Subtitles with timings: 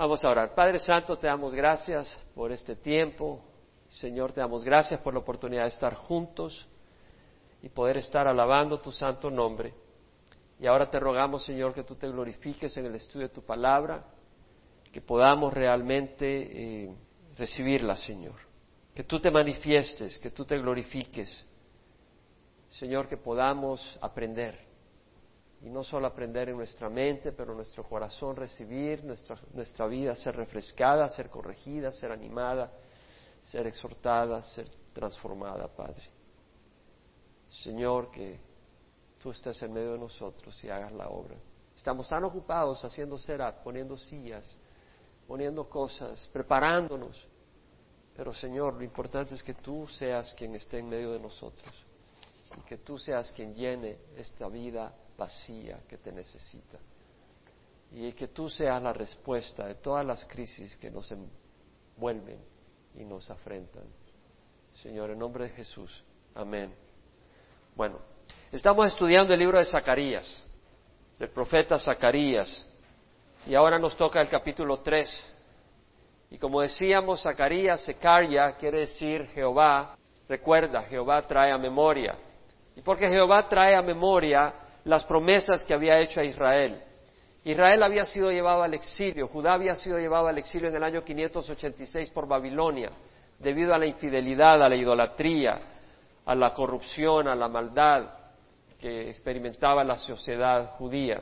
[0.00, 0.54] Vamos a orar.
[0.54, 3.44] Padre Santo, te damos gracias por este tiempo.
[3.86, 6.66] Señor, te damos gracias por la oportunidad de estar juntos
[7.60, 9.74] y poder estar alabando tu santo nombre.
[10.58, 14.06] Y ahora te rogamos, Señor, que tú te glorifiques en el estudio de tu palabra,
[14.90, 16.94] que podamos realmente eh,
[17.36, 18.36] recibirla, Señor.
[18.94, 21.44] Que tú te manifiestes, que tú te glorifiques.
[22.70, 24.69] Señor, que podamos aprender
[25.62, 30.36] y no solo aprender en nuestra mente, pero nuestro corazón recibir nuestra, nuestra vida, ser
[30.36, 32.72] refrescada, ser corregida, ser animada,
[33.42, 36.02] ser exhortada, ser transformada, Padre.
[37.50, 38.38] Señor, que
[39.18, 41.36] tú estés en medio de nosotros y hagas la obra.
[41.76, 44.56] Estamos tan ocupados haciendo setup, poniendo sillas,
[45.26, 47.26] poniendo cosas, preparándonos.
[48.16, 51.74] Pero Señor, lo importante es que tú seas quien esté en medio de nosotros
[52.58, 56.78] y que tú seas quien llene esta vida vacía que te necesita.
[57.92, 62.40] Y que tú seas la respuesta de todas las crisis que nos envuelven
[62.94, 63.84] y nos afrentan.
[64.82, 66.02] Señor, en nombre de Jesús.
[66.34, 66.74] Amén.
[67.76, 67.98] Bueno,
[68.50, 70.42] estamos estudiando el libro de Zacarías,
[71.18, 72.66] del profeta Zacarías,
[73.46, 75.34] y ahora nos toca el capítulo 3.
[76.30, 82.16] Y como decíamos, Zacarías, Secaria, quiere decir Jehová, recuerda, Jehová trae a memoria.
[82.76, 86.80] Y porque Jehová trae a memoria las promesas que había hecho a Israel.
[87.44, 91.02] Israel había sido llevado al exilio, Judá había sido llevado al exilio en el año
[91.02, 92.90] 586 por Babilonia,
[93.38, 95.58] debido a la infidelidad, a la idolatría,
[96.26, 98.10] a la corrupción, a la maldad
[98.78, 101.20] que experimentaba la sociedad judía.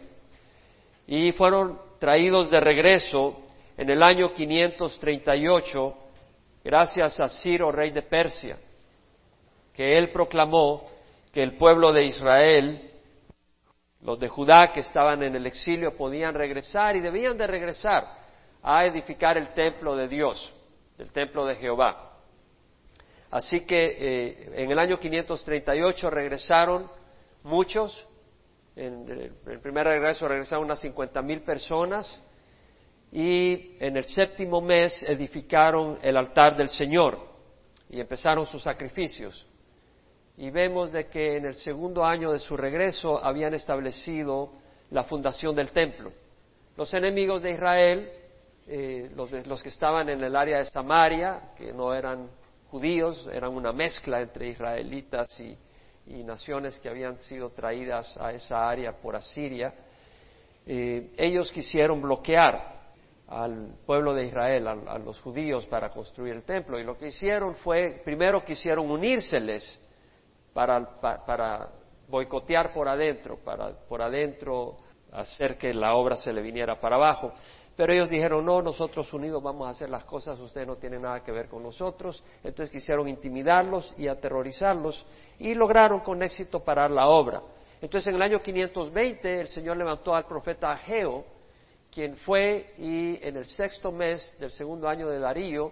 [1.06, 3.43] Y fueron traídos de regreso
[3.77, 5.95] en el año 538
[6.65, 8.59] gracias a Ciro, rey de Persia,
[9.72, 10.84] que él proclamó
[11.33, 12.91] que el pueblo de Israel
[14.02, 18.06] los de Judá que estaban en el exilio podían regresar y debían de regresar
[18.62, 20.52] a edificar el templo de Dios,
[20.98, 22.16] el templo de Jehová.
[23.30, 26.91] Así que eh, en el año 538 regresaron
[27.42, 28.06] muchos,
[28.76, 32.22] en el primer regreso regresaron unas 50 mil personas.
[33.10, 37.19] Y en el séptimo mes edificaron el altar del Señor
[37.88, 39.47] y empezaron sus sacrificios
[40.38, 44.53] y vemos de que en el segundo año de su regreso habían establecido
[44.91, 46.12] la fundación del templo.
[46.76, 48.09] Los enemigos de Israel,
[48.69, 52.31] eh, los, que estaban en el área de Samaria, que no eran
[52.71, 55.59] judíos, eran una mezcla entre israelitas y,
[56.25, 59.75] naciones que habían sido traídas a esa área por Asiria,
[60.65, 62.78] eh, ellos quisieron bloquear
[63.26, 66.78] al pueblo de Israel, a, a, los judíos, para construir el templo.
[66.78, 69.78] Y lo que hicieron fue, primero quisieron unírseles
[71.24, 71.69] para,
[72.08, 74.78] boicotear por adentro, para por adentro
[75.12, 77.32] hacer que la obra se le viniera para abajo.
[77.76, 81.22] Pero ellos dijeron, no, nosotros unidos vamos a hacer las cosas, ustedes no tienen nada
[81.22, 82.24] que ver con nosotros.
[82.42, 85.06] Entonces quisieron intimidarlos y aterrorizarlos
[85.38, 87.40] y lograron con éxito parar la obra.
[87.80, 91.25] Entonces en el año 520 el Señor levantó al profeta Ageo,
[91.92, 95.70] quien fue y en el sexto mes del segundo año de Darío,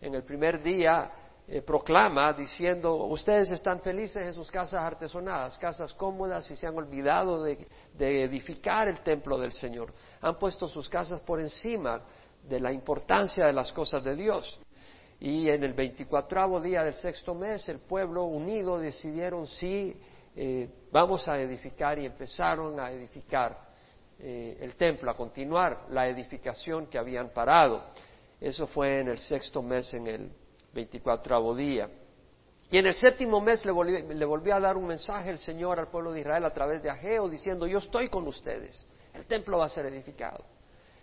[0.00, 1.10] en el primer día,
[1.50, 6.76] eh, proclama diciendo, ustedes están felices en sus casas artesonadas, casas cómodas y se han
[6.76, 7.66] olvidado de,
[7.98, 9.94] edificar el templo del Señor.
[10.20, 12.02] Han puesto sus casas por encima
[12.46, 14.60] de la importancia de las cosas de Dios.
[15.20, 19.96] Y en el veinticuatravo día del sexto mes, el pueblo unido decidieron sí,
[20.36, 23.58] eh, vamos a edificar y empezaron a edificar
[24.18, 27.84] eh, el templo, a continuar la edificación que habían parado.
[28.38, 30.30] Eso fue en el sexto mes, en el
[30.72, 31.88] 24 día.
[32.70, 36.12] Y en el séptimo mes le volvió, a dar un mensaje el Señor al pueblo
[36.12, 38.84] de Israel a través de Ageo diciendo, yo estoy con ustedes,
[39.14, 40.44] el templo va a ser edificado.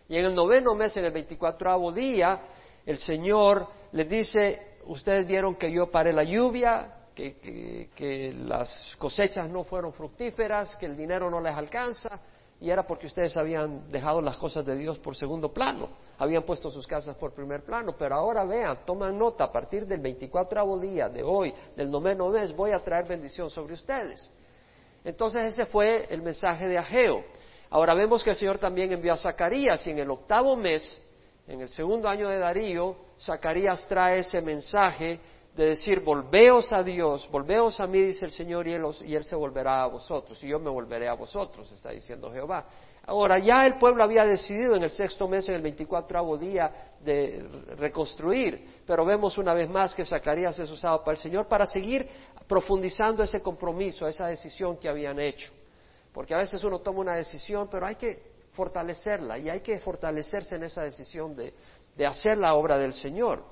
[0.08, 2.40] Y en el noveno mes, en el 24 día,
[2.86, 9.64] el Señor les dice, ustedes vieron que yo paré la lluvia, que las cosechas no
[9.64, 12.20] fueron fructíferas, que el dinero no les alcanza,
[12.60, 16.70] y era porque ustedes habían dejado las cosas de Dios por segundo plano, habían puesto
[16.70, 21.10] sus casas por primer plano, pero ahora vean, toman nota, a partir del 24 día
[21.10, 24.32] de hoy, del noveno mes, voy a traer bendición sobre ustedes.
[25.04, 27.24] Entonces ese fue el mensaje de Ageo.
[27.70, 31.02] Ahora vemos que el Señor también envió a Zacarías y en el octavo mes,
[31.48, 35.20] en el segundo año de Darío, Zacarías trae ese mensaje
[35.56, 39.84] de decir, volveos a Dios, volveos a mí, dice el Señor, y él, se volverá
[39.84, 42.66] a vosotros, y yo me volveré a vosotros, está diciendo Jehová.
[43.08, 47.48] Ahora, ya el pueblo había decidido en el sexto mes, en el veinticuatro día, de
[47.78, 52.08] reconstruir, pero vemos una vez más que Zacarías es usado para el Señor para seguir
[52.48, 55.52] profundizando ese compromiso, esa decisión que habían hecho.
[56.12, 58.24] Porque a veces uno toma una decisión, pero hay que
[58.54, 61.54] fortalecerla y hay que fortalecerse en esa decisión de,
[61.96, 63.44] de hacer la obra del Señor.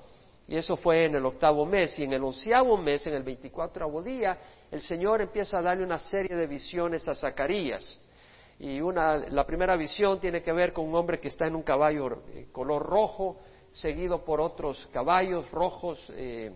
[0.48, 1.98] Y eso fue en el octavo mes.
[1.98, 4.36] Y en el onceavo mes, en el veinticuatro día,
[4.70, 8.00] el Señor empieza a darle una serie de visiones a Zacarías.
[8.58, 11.62] Y una, la primera visión tiene que ver con un hombre que está en un
[11.62, 13.38] caballo eh, color rojo,
[13.72, 16.52] seguido por otros caballos rojos, eh,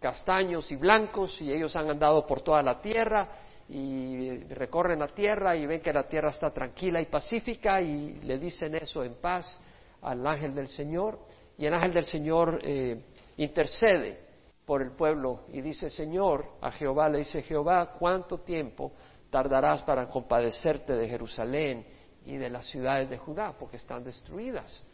[0.00, 3.28] castaños y blancos, y ellos han andado por toda la tierra
[3.68, 8.38] y recorren la tierra y ven que la tierra está tranquila y pacífica y le
[8.38, 9.58] dicen eso en paz
[10.02, 11.18] al ángel del Señor.
[11.56, 13.00] Y el ángel del Señor eh,
[13.36, 14.20] intercede
[14.64, 18.92] por el pueblo y dice, Señor, a Jehová le dice, Jehová, ¿cuánto tiempo
[19.34, 21.84] tardarás para compadecerte de Jerusalén
[22.24, 23.52] y de las ciudades de Judá?
[23.58, 24.84] Porque están destruidas.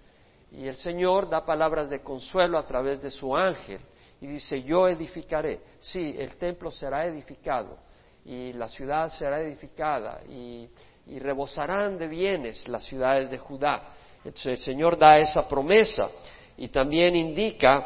[0.50, 3.82] Y el Señor da palabras de consuelo a través de su ángel
[4.18, 5.60] y dice, yo edificaré.
[5.78, 7.76] Sí, el templo será edificado
[8.24, 10.70] y la ciudad será edificada y,
[11.18, 13.92] rebosarán de bienes las ciudades de Judá.
[14.24, 16.08] Entonces el Señor da esa promesa
[16.56, 17.84] y también indica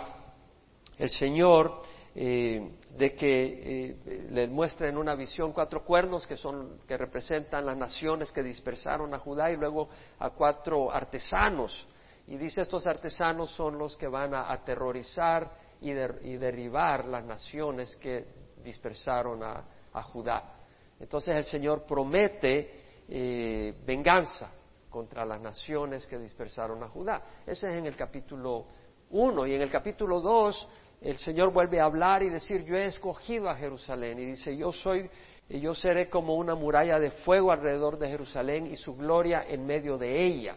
[0.96, 1.82] el Señor
[2.16, 7.66] eh, de que eh, le muestra en una visión cuatro cuernos que son que representan
[7.66, 9.88] las naciones que dispersaron a Judá y luego
[10.20, 11.88] a cuatro artesanos
[12.26, 18.24] y dice estos artesanos son los que van a aterrorizar y, derribar las naciones que
[18.62, 20.56] dispersaron a, Judá.
[20.98, 24.50] Entonces el Señor promete eh, venganza
[24.88, 27.22] contra las naciones que dispersaron a Judá.
[27.46, 28.66] Ese es en el capítulo
[29.10, 30.68] 1 y en el capítulo 2
[31.00, 34.18] el Señor vuelve a hablar y decir, yo he escogido a Jerusalén.
[34.18, 35.08] Y dice, yo soy,
[35.48, 39.98] yo seré como una muralla de fuego alrededor de Jerusalén y su gloria en medio
[39.98, 40.56] de ella.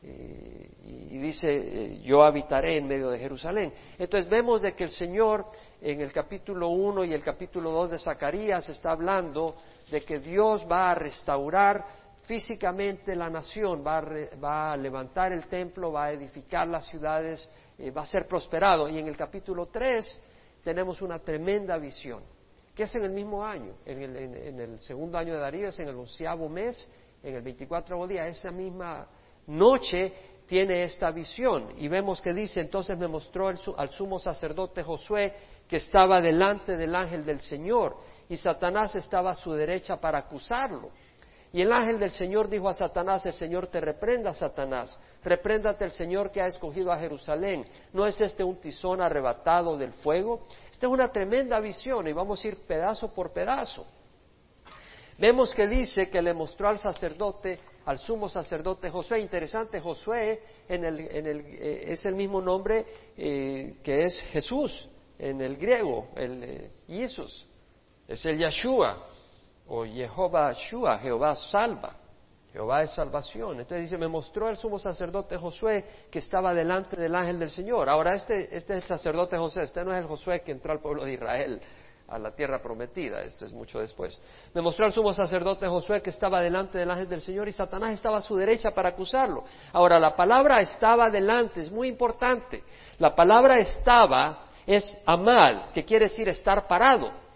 [0.00, 3.72] Eh, y dice, eh, yo habitaré en medio de Jerusalén.
[3.98, 5.46] Entonces vemos de que el Señor
[5.80, 9.56] en el capítulo 1 y el capítulo 2 de Zacarías está hablando
[9.90, 11.84] de que Dios va a restaurar
[12.24, 14.04] físicamente la nación, va a,
[14.42, 17.48] va a levantar el templo, va a edificar las ciudades
[17.78, 18.88] eh, va a ser prosperado.
[18.88, 20.20] Y en el capítulo 3
[20.62, 22.22] tenemos una tremenda visión,
[22.74, 25.96] que es en el mismo año, en el, segundo año de Darío, es en el
[25.96, 26.88] onceavo mes,
[27.22, 29.08] en el 24 día, esa misma
[29.46, 30.12] noche
[30.46, 31.68] tiene esta visión.
[31.76, 35.34] Y vemos que dice, entonces me mostró al sumo sacerdote Josué
[35.68, 37.96] que estaba delante del ángel del Señor
[38.28, 40.90] y Satanás estaba a su derecha para acusarlo.
[41.52, 45.92] Y el ángel del Señor dijo a Satanás, el Señor te reprenda, Satanás, repréndate el
[45.92, 47.64] Señor que ha escogido a Jerusalén.
[47.92, 50.46] ¿No es este un tizón arrebatado del fuego?
[50.70, 53.86] Esta es una tremenda visión y vamos a ir pedazo por pedazo.
[55.16, 59.18] Vemos que dice que le mostró al sacerdote, al sumo sacerdote Josué.
[59.18, 62.86] Interesante, Josué en el, eh, es el mismo nombre
[63.16, 64.86] eh, que es Jesús
[65.18, 67.48] en el griego, el eh, Jesús,
[68.06, 69.08] es el Yeshua
[69.68, 71.94] o Jehová Shua, Jehová salva.
[72.52, 73.60] Jehová es salvación.
[73.60, 77.88] Entonces dice, me mostró el sumo sacerdote Josué que estaba delante del ángel del Señor.
[77.88, 80.80] Ahora este, este es el sacerdote José, este no es el Josué que entró al
[80.80, 81.60] pueblo de Israel
[82.08, 84.18] a la tierra prometida, esto es mucho después.
[84.54, 87.92] Me mostró el sumo sacerdote Josué que estaba delante del ángel del Señor y Satanás
[87.92, 89.44] estaba a su derecha para acusarlo.
[89.74, 92.64] Ahora, la palabra estaba delante, es muy importante.
[92.98, 97.27] La palabra estaba es amal, que quiere decir estar parado.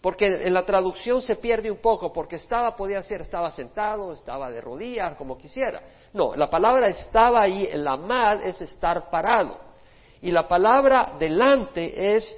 [0.00, 4.50] Porque en la traducción se pierde un poco, porque estaba, podía ser, estaba sentado, estaba
[4.50, 5.82] de rodillas, como quisiera.
[6.14, 9.58] No, la palabra estaba ahí, en la mal es estar parado.
[10.22, 12.34] Y la palabra delante es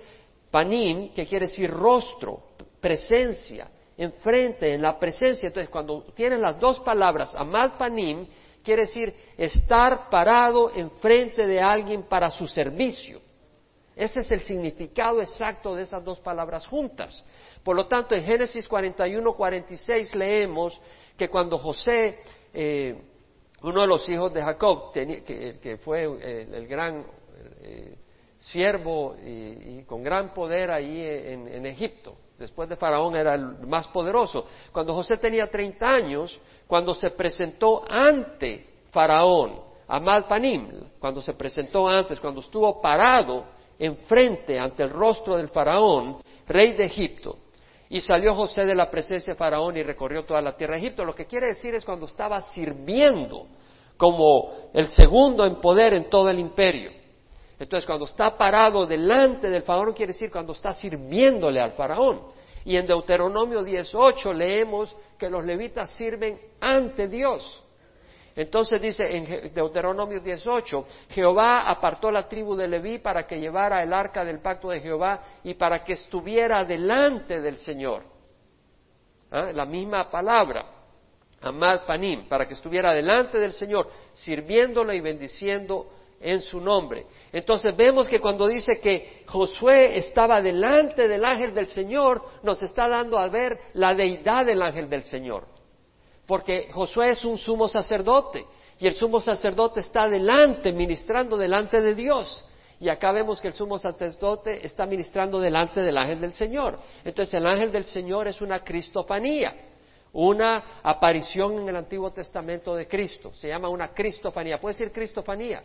[0.50, 2.42] panim, que quiere decir rostro,
[2.80, 5.46] presencia, enfrente, en la presencia.
[5.46, 8.26] Entonces, cuando tienes las dos palabras, amad panim,
[8.62, 13.20] quiere decir estar parado enfrente de alguien para su servicio.
[13.94, 17.22] Ese es el significado exacto de esas dos palabras juntas.
[17.64, 20.80] Por lo tanto, en Génesis 41, 46 leemos
[21.16, 22.18] que cuando José,
[22.52, 23.00] eh,
[23.62, 27.04] uno de los hijos de Jacob, que, fue eh, el, gran
[27.62, 27.96] eh,
[28.38, 34.46] siervo y, con gran poder ahí en, Egipto, después de Faraón era el más poderoso,
[34.72, 41.86] cuando José tenía 30 años, cuando se presentó ante Faraón, Amad Panim, cuando se presentó
[41.86, 43.44] antes, cuando estuvo parado
[43.78, 47.38] enfrente ante el rostro del Faraón, rey de Egipto,
[47.92, 51.04] y salió José de la presencia de Faraón y recorrió toda la tierra de Egipto.
[51.04, 53.48] Lo que quiere decir es cuando estaba sirviendo
[53.98, 56.90] como el segundo en poder en todo el imperio.
[57.58, 62.22] Entonces, cuando está parado delante del faraón, quiere decir cuando está sirviéndole al faraón.
[62.64, 67.62] Y en Deuteronomio 18 leemos que los levitas sirven ante Dios.
[68.34, 73.92] Entonces dice en Deuteronomio 18, Jehová apartó la tribu de Leví para que llevara el
[73.92, 78.04] arca del pacto de Jehová y para que estuviera delante del Señor.
[79.30, 79.50] ¿Ah?
[79.52, 80.66] La misma palabra.
[81.42, 85.88] Amad Panim, para que estuviera delante del Señor, sirviéndolo y bendiciendo
[86.20, 87.06] en su nombre.
[87.32, 92.88] Entonces vemos que cuando dice que Josué estaba delante del ángel del Señor, nos está
[92.88, 95.51] dando a ver la deidad del ángel del Señor.
[96.26, 98.46] Porque Josué es un sumo sacerdote
[98.78, 102.44] y el sumo sacerdote está delante, ministrando delante de Dios.
[102.80, 106.78] Y acá vemos que el sumo sacerdote está ministrando delante del ángel del Señor.
[107.04, 109.54] Entonces el ángel del Señor es una cristofanía,
[110.12, 113.32] una aparición en el Antiguo Testamento de Cristo.
[113.34, 114.58] Se llama una cristofanía.
[114.58, 115.62] ¿Puede decir cristofanía?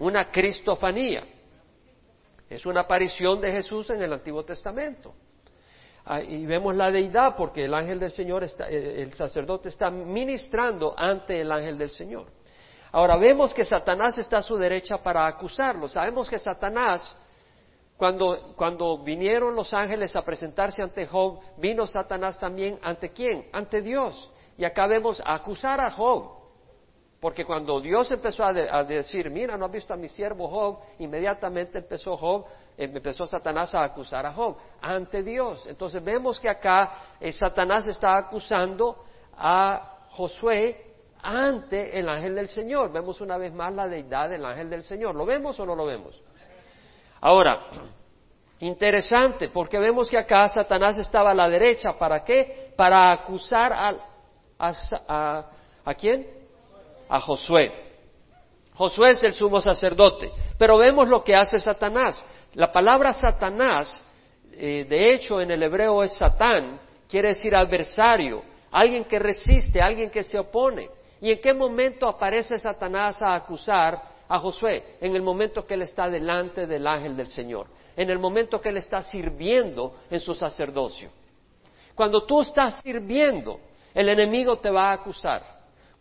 [0.00, 1.24] Una cristofanía.
[2.50, 5.14] Es una aparición de Jesús en el Antiguo Testamento.
[6.06, 9.90] Ah, y vemos la deidad porque el ángel del Señor, está, eh, el sacerdote está
[9.90, 12.26] ministrando ante el ángel del Señor.
[12.92, 15.88] Ahora vemos que Satanás está a su derecha para acusarlo.
[15.88, 17.16] Sabemos que Satanás,
[17.96, 23.48] cuando, cuando vinieron los ángeles a presentarse ante Job, vino Satanás también ante quién?
[23.52, 24.30] Ante Dios.
[24.58, 26.43] Y acá vemos a acusar a Job.
[27.24, 28.52] Porque cuando Dios empezó a,
[28.84, 32.44] decir, mira, no has visto a mi siervo Job, inmediatamente empezó Job,
[32.76, 35.66] eh, empezó Satanás a acusar a Job ante Dios.
[35.66, 39.06] Entonces vemos que acá eh, Satanás está acusando
[39.38, 42.92] a Josué ante el ángel del Señor.
[42.92, 45.14] Vemos una vez más la deidad del ángel del Señor.
[45.14, 46.22] ¿Lo vemos o no lo vemos?
[47.22, 47.68] Ahora,
[48.60, 51.94] interesante, porque vemos que acá Satanás estaba a la derecha.
[51.98, 52.74] ¿Para qué?
[52.76, 53.94] Para acusar a,
[54.58, 55.50] a,
[55.86, 56.43] a quién?
[57.14, 57.72] A Josué.
[58.74, 62.24] Josué es el sumo sacerdote, pero vemos lo que hace Satanás.
[62.54, 64.04] La palabra Satanás,
[64.50, 68.42] eh, de hecho en el hebreo es Satán, quiere decir adversario,
[68.72, 70.88] alguien que resiste, alguien que se opone.
[71.20, 74.96] ¿Y en qué momento aparece Satanás a acusar a Josué?
[75.00, 78.70] En el momento que él está delante del ángel del Señor, en el momento que
[78.70, 81.10] él está sirviendo en su sacerdocio.
[81.94, 83.60] Cuando tú estás sirviendo,
[83.94, 85.53] el enemigo te va a acusar.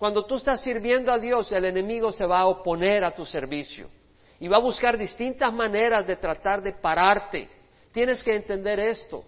[0.04, 3.88] Cuando tú estás sirviendo a Dios, el enemigo se va a oponer a tu servicio
[4.38, 7.48] y va a buscar distintas maneras de tratar de pararte.
[7.94, 9.24] Tienes que entender esto.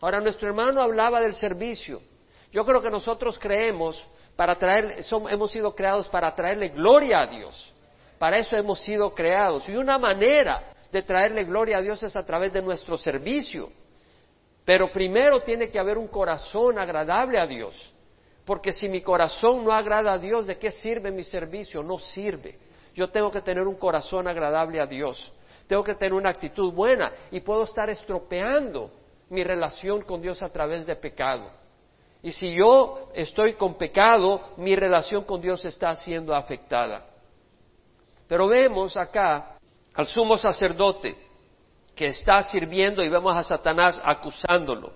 [0.00, 2.00] Ahora, nuestro hermano hablaba del servicio.
[2.52, 7.74] Yo creo que nosotros creemos para traer, hemos sido creados para traerle gloria a Dios.
[8.16, 9.68] Para eso hemos sido creados.
[9.68, 13.72] Y una manera de traerle gloria a Dios es a través de nuestro servicio.
[14.64, 17.93] Pero primero tiene que haber un corazón agradable a Dios.
[18.44, 21.82] Porque si mi corazón no agrada a Dios, ¿de qué sirve mi servicio?
[21.82, 22.58] No sirve.
[22.94, 25.32] Yo tengo que tener un corazón agradable a Dios.
[25.66, 28.90] Tengo que tener una actitud buena y puedo estar estropeando
[29.30, 31.50] mi relación con Dios a través de pecado.
[32.22, 37.06] Y si yo estoy con pecado, mi relación con Dios está siendo afectada.
[38.28, 39.58] Pero vemos acá
[39.94, 41.16] al sumo sacerdote
[41.94, 44.92] que está sirviendo y vemos a Satanás acusándolo.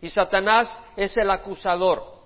[0.00, 2.21] Y Satanás es el acusador.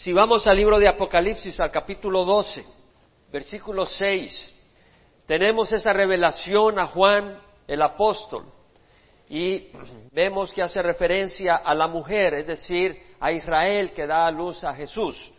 [0.00, 2.64] Si vamos al libro de Apocalipsis, al capítulo 12,
[3.30, 4.54] versículo 6,
[5.26, 7.38] tenemos esa revelación a Juan
[7.68, 8.46] el apóstol
[9.28, 9.68] y
[10.10, 14.64] vemos que hace referencia a la mujer, es decir, a Israel que da a luz
[14.64, 15.30] a Jesús.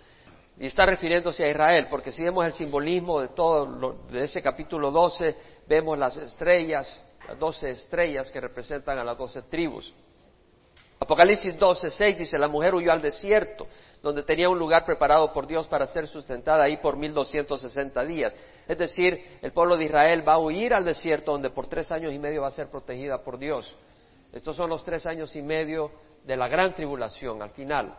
[0.60, 4.92] Y está refiriéndose a Israel, porque si vemos el simbolismo de todo de ese capítulo
[4.92, 5.38] 12,
[5.68, 9.92] vemos las estrellas, las doce estrellas que representan a las doce tribus.
[11.00, 13.66] Apocalipsis 12, 6 dice, la mujer huyó al desierto
[14.02, 18.36] donde tenía un lugar preparado por Dios para ser sustentada ahí por 1260 días.
[18.68, 22.14] Es decir, el pueblo de Israel va a huir al desierto donde por tres años
[22.14, 23.76] y medio va a ser protegida por Dios.
[24.34, 25.92] Estos son los tres años y medio
[26.24, 27.96] de la gran tribulación al final.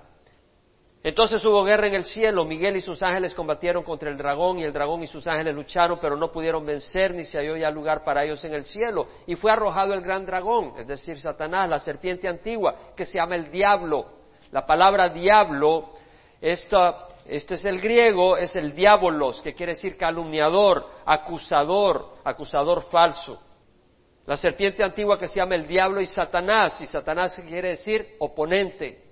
[1.04, 4.64] Entonces hubo guerra en el cielo, Miguel y sus ángeles combatieron contra el dragón y
[4.64, 8.04] el dragón y sus ángeles lucharon, pero no pudieron vencer ni se halló ya lugar
[8.04, 9.08] para ellos en el cielo.
[9.26, 13.34] Y fue arrojado el gran dragón, es decir, Satanás, la serpiente antigua, que se llama
[13.34, 14.21] el diablo
[14.52, 15.92] la palabra diablo,
[16.38, 23.40] este es el griego, es el diabolos, que quiere decir calumniador, acusador, acusador falso.
[24.26, 29.02] La serpiente antigua que se llama el diablo y Satanás, y Satanás quiere decir oponente,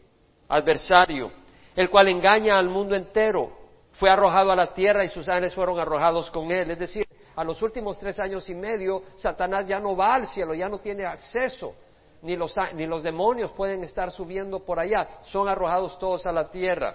[0.47, 1.33] adversario,
[1.75, 3.59] el cual engaña al mundo entero.
[3.93, 6.71] Fue arrojado a la tierra y sus ángeles fueron arrojados con él.
[6.71, 10.55] Es decir, a los últimos tres años y medio, Satanás ya no va al cielo,
[10.55, 11.75] ya no tiene acceso
[12.23, 16.51] ni los, ni los demonios pueden estar subiendo por allá, son arrojados todos a la
[16.51, 16.95] tierra.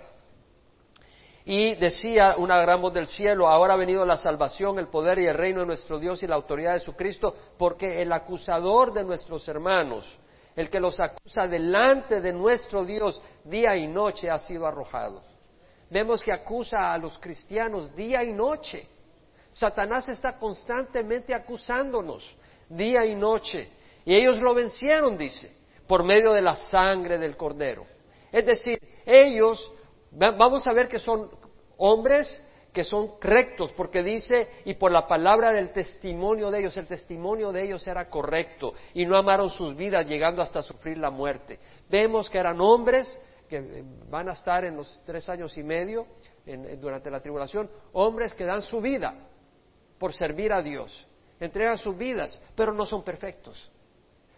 [1.47, 5.27] Y decía una gran voz del cielo, ahora ha venido la salvación, el poder y
[5.27, 9.03] el reino de nuestro Dios y la autoridad de su Cristo, porque el acusador de
[9.03, 10.05] nuestros hermanos,
[10.55, 15.21] el que los acusa delante de nuestro Dios día y noche, ha sido arrojado.
[15.89, 18.87] Vemos que acusa a los cristianos día y noche.
[19.51, 22.35] Satanás está constantemente acusándonos
[22.67, 23.69] día y noche.
[24.05, 25.55] Y ellos lo vencieron, dice,
[25.87, 27.85] por medio de la sangre del cordero.
[28.31, 29.71] Es decir, ellos
[30.17, 31.29] Vamos a ver que son
[31.77, 36.87] hombres que son rectos, porque dice, y por la palabra del testimonio de ellos, el
[36.87, 41.57] testimonio de ellos era correcto, y no amaron sus vidas llegando hasta sufrir la muerte.
[41.89, 46.05] Vemos que eran hombres que eh, van a estar en los tres años y medio
[46.79, 49.15] durante la tribulación, hombres que dan su vida
[49.97, 51.07] por servir a Dios,
[51.39, 53.71] entregan sus vidas, pero no son perfectos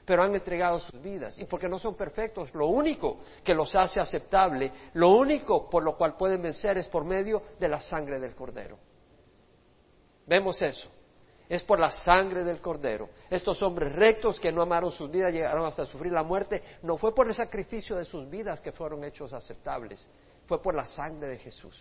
[0.07, 1.37] pero han entregado sus vidas.
[1.37, 5.97] Y porque no son perfectos, lo único que los hace aceptable, lo único por lo
[5.97, 8.77] cual pueden vencer es por medio de la sangre del Cordero.
[10.25, 10.89] Vemos eso.
[11.49, 13.09] Es por la sangre del Cordero.
[13.29, 17.13] Estos hombres rectos que no amaron sus vidas, llegaron hasta sufrir la muerte, no fue
[17.13, 20.09] por el sacrificio de sus vidas que fueron hechos aceptables,
[20.45, 21.77] fue por la sangre de Jesús.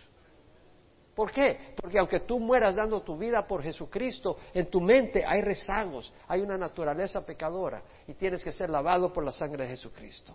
[1.15, 1.73] ¿Por qué?
[1.75, 6.41] Porque aunque tú mueras dando tu vida por Jesucristo, en tu mente hay rezagos, hay
[6.41, 10.33] una naturaleza pecadora y tienes que ser lavado por la sangre de Jesucristo.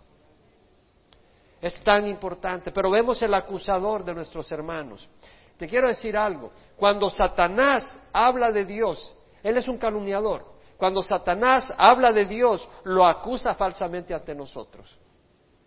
[1.59, 5.09] Es tan importante, pero vemos el acusador de nuestros hermanos.
[5.57, 10.53] Te quiero decir algo, cuando Satanás habla de Dios, él es un calumniador.
[10.77, 14.99] Cuando Satanás habla de Dios, lo acusa falsamente ante nosotros.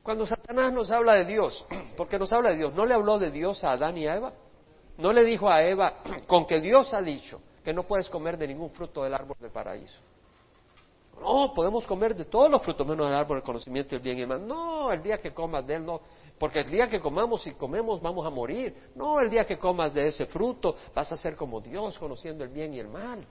[0.03, 1.65] Cuando Satanás nos habla de Dios,
[1.97, 4.33] porque nos habla de Dios, ¿no le habló de Dios a Adán y a Eva?
[4.99, 5.95] No le dijo a Eva,
[6.27, 9.51] con que Dios ha dicho que no puedes comer de ningún fruto del árbol del
[9.51, 10.01] paraíso.
[11.21, 14.23] No, podemos comer de todos los frutos menos del árbol del conocimiento del bien y
[14.23, 14.47] el mal.
[14.47, 16.01] No, el día que comas de él no,
[16.39, 18.91] porque el día que comamos y comemos vamos a morir.
[18.95, 22.51] No, el día que comas de ese fruto vas a ser como Dios conociendo el
[22.51, 23.25] bien y el mal.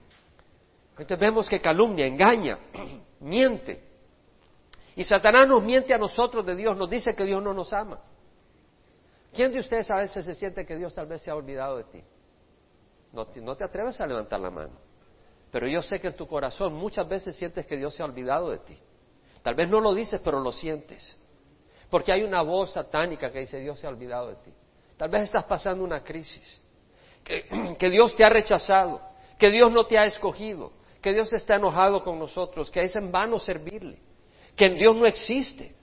[0.92, 2.58] Entonces vemos que calumnia, engaña,
[3.20, 3.84] miente.
[4.96, 8.00] Y Satanás nos miente a nosotros de Dios, nos dice que Dios no nos ama.
[9.32, 11.84] ¿Quién de ustedes a veces se siente que Dios tal vez se ha olvidado de
[11.84, 12.02] ti?
[13.12, 14.72] No te, atreves a levantar la mano.
[15.56, 18.50] Pero yo sé que en tu corazón muchas veces sientes que Dios se ha olvidado
[18.50, 18.76] de ti.
[19.42, 21.16] Tal vez no lo dices, pero lo sientes.
[21.88, 24.52] Porque hay una voz satánica que dice Dios se ha olvidado de ti.
[24.98, 26.60] Tal vez estás pasando una crisis.
[27.24, 29.00] que Dios te ha rechazado.
[29.38, 30.72] Que Dios no te ha escogido.
[31.00, 32.70] Que Dios está enojado con nosotros.
[32.70, 33.98] Que es en vano servirle.
[34.54, 35.74] Que Dios no existe.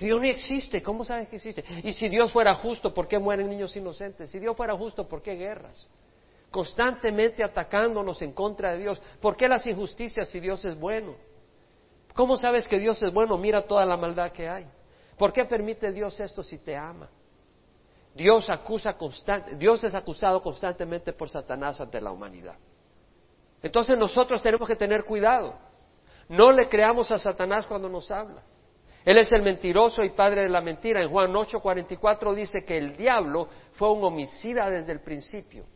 [0.00, 1.64] Dios no existe, ¿cómo sabes que existe?
[1.84, 4.30] Y si Dios fuera justo, ¿por qué mueren niños inocentes?
[4.30, 5.88] Si Dios fuera justo, ¿por qué guerras?
[6.54, 9.02] Constantemente atacándonos en contra de Dios.
[9.20, 11.16] ¿Por qué las injusticias si Dios es bueno?
[12.14, 13.36] ¿Cómo sabes que Dios es bueno?
[13.36, 14.64] Mira toda la maldad que hay.
[15.18, 17.08] ¿Por qué permite Dios esto si te ama?
[18.14, 22.54] Dios acusa constante, Dios es acusado constantemente por Satanás ante la humanidad.
[23.60, 25.58] Entonces nosotros tenemos que tener cuidado.
[26.28, 28.44] No le creamos a Satanás cuando nos habla.
[29.04, 31.02] Él es el mentiroso y padre de la mentira.
[31.02, 35.73] En Juan 8:44 dice que el diablo fue un homicida desde el principio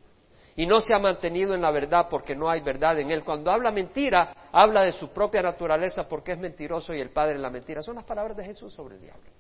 [0.59, 3.23] y no se ha mantenido en la verdad porque no hay verdad en él.
[3.23, 7.39] Cuando habla mentira, habla de su propia naturaleza porque es mentiroso y el padre de
[7.39, 7.81] la mentira.
[7.81, 9.31] Son las palabras de Jesús sobre el diablo.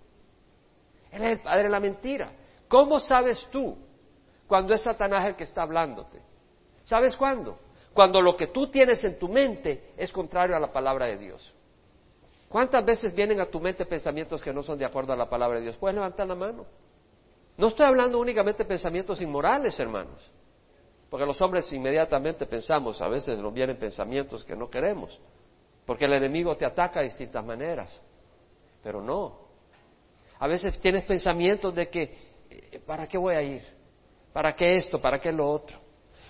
[1.11, 2.31] Él es el padre de la mentira.
[2.68, 3.76] ¿Cómo sabes tú
[4.46, 6.20] cuando es Satanás el que está hablándote?
[6.85, 7.59] ¿Sabes cuándo?
[7.92, 11.52] Cuando lo que tú tienes en tu mente es contrario a la palabra de Dios.
[12.48, 15.59] ¿Cuántas veces vienen a tu mente pensamientos que no son de acuerdo a la palabra
[15.59, 15.76] de Dios?
[15.78, 16.64] ¿Puedes levantar la mano?
[17.57, 20.31] No estoy hablando únicamente de pensamientos inmorales, hermanos,
[21.11, 25.18] porque los hombres inmediatamente pensamos, a veces nos vienen pensamientos que no queremos,
[25.87, 28.01] porque el enemigo te ataca de distintas maneras,
[28.83, 29.49] pero no.
[30.38, 32.03] A veces tienes pensamientos de que,
[32.51, 33.62] eh, ¿para qué voy a ir?
[34.33, 35.01] ¿Para qué esto?
[35.01, 35.79] ¿Para qué lo otro?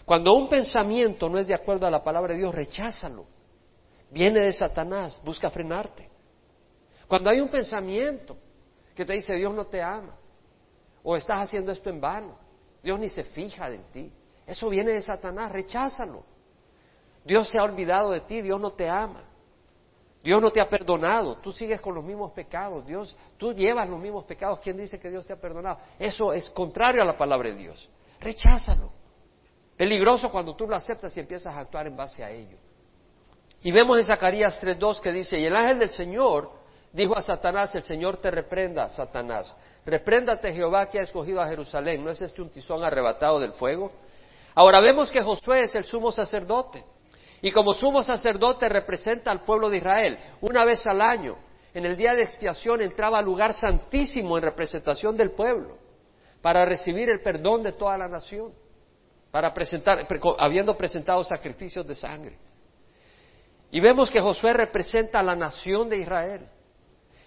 [0.04, 3.38] Cuando un pensamiento no es de acuerdo a la palabra de Dios, recházalo
[4.10, 6.08] viene de Satanás, busca frenarte.
[7.06, 8.36] Cuando hay un pensamiento
[8.94, 10.16] que te dice Dios no te ama,
[11.02, 12.38] o estás haciendo esto en vano,
[12.82, 14.12] Dios ni se fija en ti,
[14.48, 16.24] eso viene de Satanás, recházalo.
[17.22, 19.24] Dios se ha olvidado de ti, Dios no te ama.
[20.22, 24.00] Dios no te ha perdonado, tú sigues con los mismos pecados, Dios, tú llevas los
[24.00, 25.78] mismos pecados, ¿quién dice que Dios te ha perdonado?
[25.98, 27.88] Eso es contrario a la palabra de Dios.
[28.20, 28.90] Recházalo.
[29.76, 32.56] Peligroso cuando tú lo aceptas y empiezas a actuar en base a ello.
[33.62, 36.50] Y vemos en Zacarías 3.2 que dice, y el ángel del Señor
[36.92, 39.54] dijo a Satanás, el Señor te reprenda, Satanás.
[39.84, 42.02] Repréndate Jehová que ha escogido a Jerusalén.
[42.02, 43.92] ¿No es este un tizón arrebatado del fuego?
[44.58, 46.84] Ahora vemos que Josué es el sumo sacerdote.
[47.40, 50.18] Y como sumo sacerdote representa al pueblo de Israel.
[50.40, 51.36] Una vez al año,
[51.72, 55.78] en el día de expiación, entraba al lugar santísimo en representación del pueblo
[56.42, 58.52] para recibir el perdón de toda la nación,
[59.30, 60.08] para presentar,
[60.40, 62.36] habiendo presentado sacrificios de sangre.
[63.70, 66.48] Y vemos que Josué representa a la nación de Israel.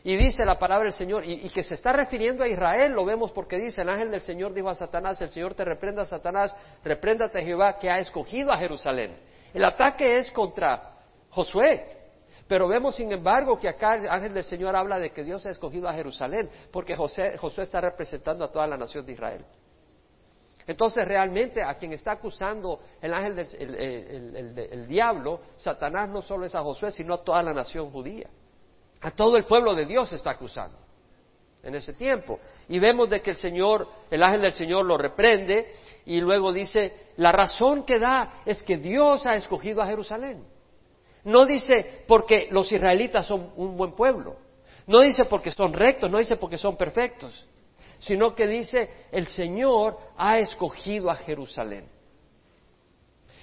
[0.03, 3.31] Y dice la palabra del Señor, y, que se está refiriendo a Israel, lo vemos
[3.31, 7.43] porque dice, el ángel del Señor dijo a Satanás, el Señor te reprenda, Satanás, repréndate
[7.43, 9.15] Jehová que ha escogido a Jerusalén.
[9.53, 10.95] El ataque es contra
[11.29, 11.99] Josué,
[12.47, 15.51] Pero vemos, sin embargo, que acá el ángel del Señor habla de que Dios ha
[15.51, 19.45] escogido a Jerusalén, porque José, Josué está representando a toda la nación de Israel.
[20.67, 26.55] Entonces, realmente, a quien está acusando el ángel, del, el, diablo, Satanás no solo es
[26.55, 28.29] a Josué, sino a toda la nación judía.
[29.01, 30.77] A todo el pueblo de Dios está acusando
[31.63, 32.39] en ese tiempo.
[32.69, 35.71] Y vemos de que el Señor, el ángel del Señor lo reprende
[36.05, 40.45] y luego dice, la razón que da es que Dios ha escogido a Jerusalén.
[41.23, 44.37] No dice porque los israelitas son un buen pueblo,
[44.87, 47.45] no dice porque son rectos, no dice porque son perfectos,
[47.99, 51.87] sino que dice el Señor ha escogido a Jerusalén.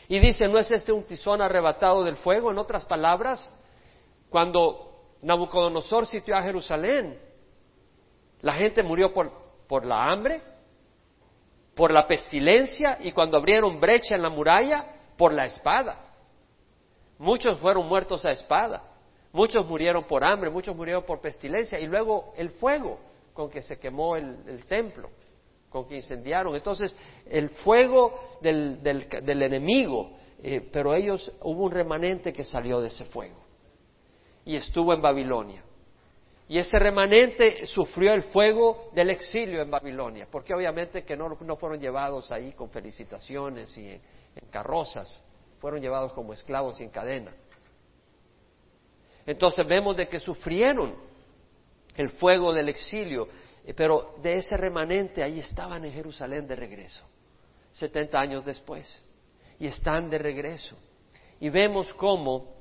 [0.08, 2.50] Y dice, ¿no es este un tizón arrebatado del fuego?
[2.50, 3.52] En otras palabras,
[4.30, 4.87] cuando
[5.22, 7.18] Nabucodonosor sitió a Jerusalén,
[8.40, 9.32] la gente murió por,
[9.66, 10.40] por la hambre,
[11.74, 14.84] por la pestilencia y cuando abrieron brecha en la muralla,
[15.16, 16.06] por la espada.
[17.18, 18.82] Muchos fueron muertos a espada,
[19.32, 23.00] muchos murieron por hambre, muchos murieron por pestilencia y luego el fuego
[23.32, 25.10] con que se quemó el, templo,
[25.68, 26.54] con que incendiaron.
[26.54, 28.80] Entonces, el fuego del,
[29.42, 33.47] enemigo, eh, pero ellos, hubo un remanente que salió de ese fuego
[34.44, 35.62] y estuvo en Babilonia.
[36.48, 41.78] Y ese remanente sufrió el fuego del exilio en Babilonia, porque obviamente que no, fueron
[41.78, 44.00] llevados ahí con felicitaciones y en,
[44.50, 45.22] carrozas,
[45.60, 47.34] fueron llevados como esclavos y en cadena.
[49.26, 50.94] Entonces vemos de que sufrieron
[51.94, 53.28] el fuego del exilio,
[53.66, 57.04] eh, pero de ese remanente ahí estaban en Jerusalén de regreso,
[57.72, 59.04] 70 años después,
[59.58, 60.76] y están de regreso.
[61.40, 62.57] Y vemos cómo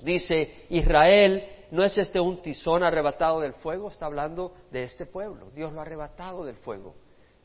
[0.00, 3.88] dice Israel ¿no es este un tizón arrebatado del fuego?
[3.88, 5.50] Está hablando de este pueblo.
[5.54, 6.94] Dios lo ha arrebatado del fuego.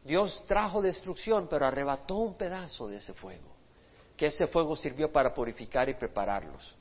[0.03, 3.49] Dios trajo destrucción, pero arrebató un pedazo de ese fuego,
[4.17, 6.75] que ese fuego sirvió para purificar y prepararlos.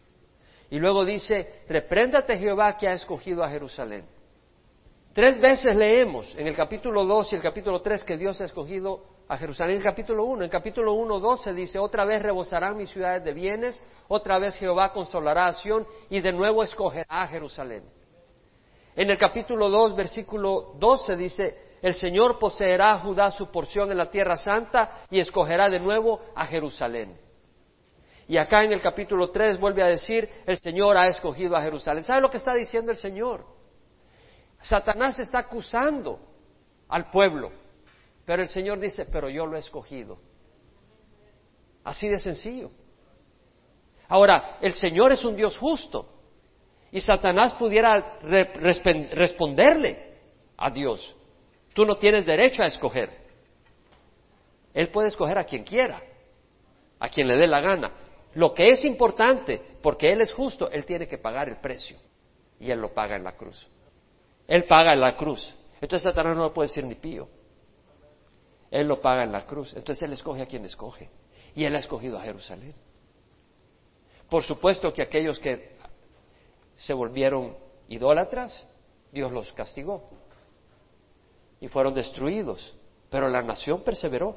[0.70, 4.06] Y luego dice, repréndate Jehová que ha escogido a Jerusalén.
[5.12, 9.04] Tres veces leemos en el capítulo 2 y el capítulo 3 que Dios ha escogido
[9.30, 10.42] a Jerusalén en capítulo 1.
[10.42, 14.92] En capítulo 1, 12 dice, otra vez rebosarán mis ciudades de bienes, otra vez Jehová
[14.92, 17.84] consolará a Sión y de nuevo escogerá a Jerusalén.
[18.96, 23.98] En el capítulo 2, versículo 12 dice, el Señor poseerá a Judá su porción en
[23.98, 27.16] la tierra santa y escogerá de nuevo a Jerusalén.
[28.26, 32.02] Y acá en el capítulo 3 vuelve a decir, el Señor ha escogido a Jerusalén.
[32.02, 33.46] ¿Sabe lo que está diciendo el Señor?
[34.60, 36.18] Satanás está acusando
[36.88, 37.59] al pueblo
[38.30, 40.16] pero el Señor dice, pero yo lo he escogido.
[41.82, 42.70] Así de sencillo.
[44.06, 46.08] Ahora, el Señor es un Dios justo
[46.92, 50.14] y Satanás pudiera responderle
[50.56, 51.16] a Dios,
[51.74, 53.10] tú no tienes derecho a escoger.
[54.74, 56.00] Él puede escoger a quien quiera,
[57.00, 57.92] a quien le dé la gana.
[58.34, 61.96] Lo que es importante, porque Él es justo, Él tiene que pagar el precio.
[62.60, 63.68] Y Él lo paga en la cruz.
[64.46, 65.52] Él paga en la cruz.
[65.80, 67.39] Entonces Satanás no lo puede decir ni pío.
[68.70, 69.72] Él lo paga en la cruz.
[69.74, 71.10] Entonces Él escoge a quien escoge.
[71.54, 72.74] Y Él ha escogido a Jerusalén.
[74.28, 75.76] Por supuesto que aquellos que
[76.76, 77.56] se volvieron
[77.88, 78.66] idólatras,
[79.10, 80.08] Dios los castigó.
[81.60, 82.76] Y fueron destruidos.
[83.10, 84.36] Pero la nación perseveró.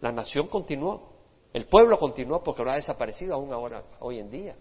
[0.00, 1.12] La nación continuó.
[1.52, 4.56] El pueblo continuó porque no ha desaparecido aún ahora, hoy en día.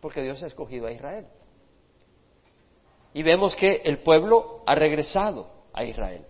[0.00, 1.26] Porque Dios ha escogido a Israel.
[3.14, 6.24] Y vemos que el pueblo ha regresado a Israel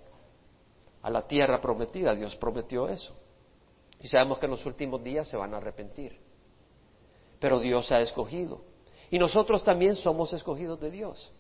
[1.08, 2.14] a la tierra prometida.
[2.14, 3.16] Dios prometió eso.
[3.98, 6.20] Y sabemos que en los últimos días se van a arrepentir.
[7.40, 8.60] Pero Dios ha escogido.
[9.10, 11.32] Y nosotros también somos escogidos de Dios.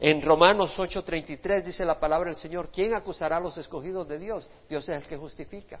[0.00, 4.50] En Romanos 8:33 dice la palabra del Señor, ¿quién acusará a los escogidos de Dios?
[4.68, 5.80] Dios es el que justifica.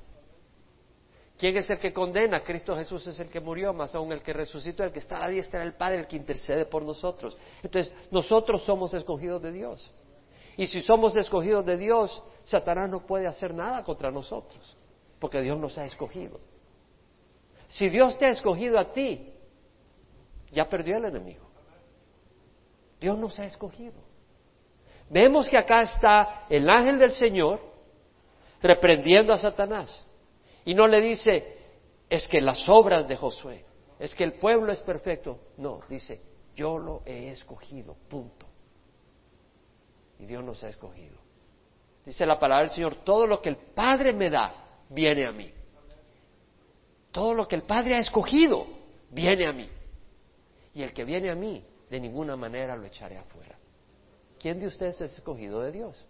[1.38, 2.44] ¿Quién es el que condena?
[2.44, 5.20] Cristo Jesús es el que murió, más aún el que resucitó, el que está a
[5.20, 7.36] la diestra del Padre, el que intercede por nosotros.
[7.62, 9.90] Entonces, nosotros somos escogidos de Dios.
[10.56, 14.76] Y si somos escogidos de Dios, Satanás no puede hacer nada contra nosotros,
[15.18, 16.38] porque Dios nos ha escogido.
[17.68, 19.32] Si Dios te ha escogido a ti,
[20.52, 21.44] ya perdió el enemigo.
[23.00, 23.94] Dios nos ha escogido.
[25.10, 27.60] Vemos que acá está el ángel del Señor
[28.62, 30.06] reprendiendo a Satanás.
[30.64, 31.58] Y no le dice,
[32.08, 33.64] es que las obras de Josué,
[33.98, 35.38] es que el pueblo es perfecto.
[35.56, 36.20] No, dice,
[36.54, 38.46] yo lo he escogido, punto
[40.18, 41.16] y Dios nos ha escogido.
[42.04, 44.54] Dice la palabra del Señor, todo lo que el Padre me da,
[44.90, 45.52] viene a mí.
[47.10, 48.66] Todo lo que el Padre ha escogido,
[49.10, 49.68] viene a mí.
[50.74, 53.56] Y el que viene a mí, de ninguna manera lo echaré afuera.
[54.38, 56.04] ¿Quién de ustedes es escogido de Dios?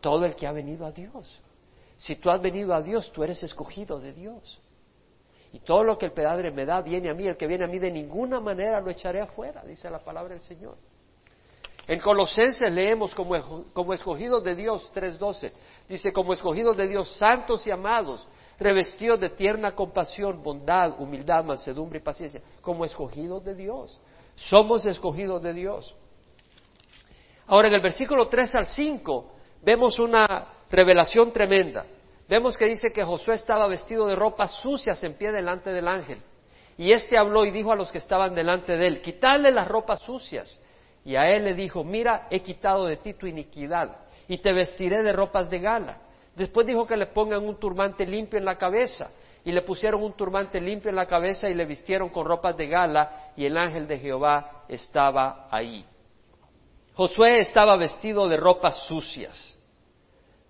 [0.00, 1.40] Todo el que ha venido a Dios.
[1.96, 4.60] Si tú has venido a Dios, tú eres escogido de Dios.
[5.52, 7.26] Y todo lo que el Padre me da viene a mí.
[7.26, 10.42] El que viene a mí de ninguna manera lo echaré afuera, dice la palabra del
[10.42, 10.76] Señor.
[11.90, 15.50] En Colosenses leemos como, como escogidos de Dios, 3.12,
[15.88, 18.28] dice, como escogidos de Dios, santos y amados,
[18.60, 24.00] revestidos de tierna compasión, bondad, humildad, mansedumbre y paciencia, como escogidos de Dios.
[24.36, 25.96] Somos escogidos de Dios.
[27.48, 31.86] Ahora, en el versículo 3 al 5, vemos una revelación tremenda.
[32.28, 36.22] Vemos que dice que Josué estaba vestido de ropas sucias en pie delante del ángel.
[36.78, 39.98] Y éste habló y dijo a los que estaban delante de él, quitadle las ropas
[40.02, 40.60] sucias.
[41.04, 43.96] Y a él le dijo, mira, he quitado de ti tu iniquidad
[44.28, 45.98] y te vestiré de ropas de gala.
[46.36, 49.10] Después dijo que le pongan un turbante limpio en la cabeza.
[49.44, 52.66] Y le pusieron un turbante limpio en la cabeza y le vistieron con ropas de
[52.66, 55.84] gala y el ángel de Jehová estaba ahí.
[56.94, 59.56] Josué estaba vestido de ropas sucias.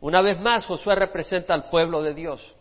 [0.00, 2.54] Una vez más, Josué representa al pueblo de Dios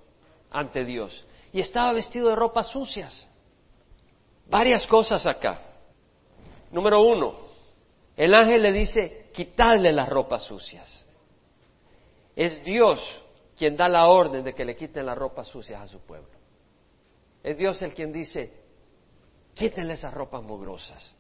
[0.52, 1.26] ante Dios.
[1.52, 3.28] Y estaba vestido de ropas sucias.
[4.48, 5.60] Varias cosas acá.
[6.72, 7.49] Número uno,
[8.20, 11.06] el ángel le dice, quitadle las ropas sucias.
[12.36, 13.00] Es Dios
[13.58, 16.38] quien da la orden de que le quiten las ropas sucias a su pueblo.
[17.42, 18.54] Es Dios el quien dice,
[19.54, 21.16] quítenle esas ropas mugrosas.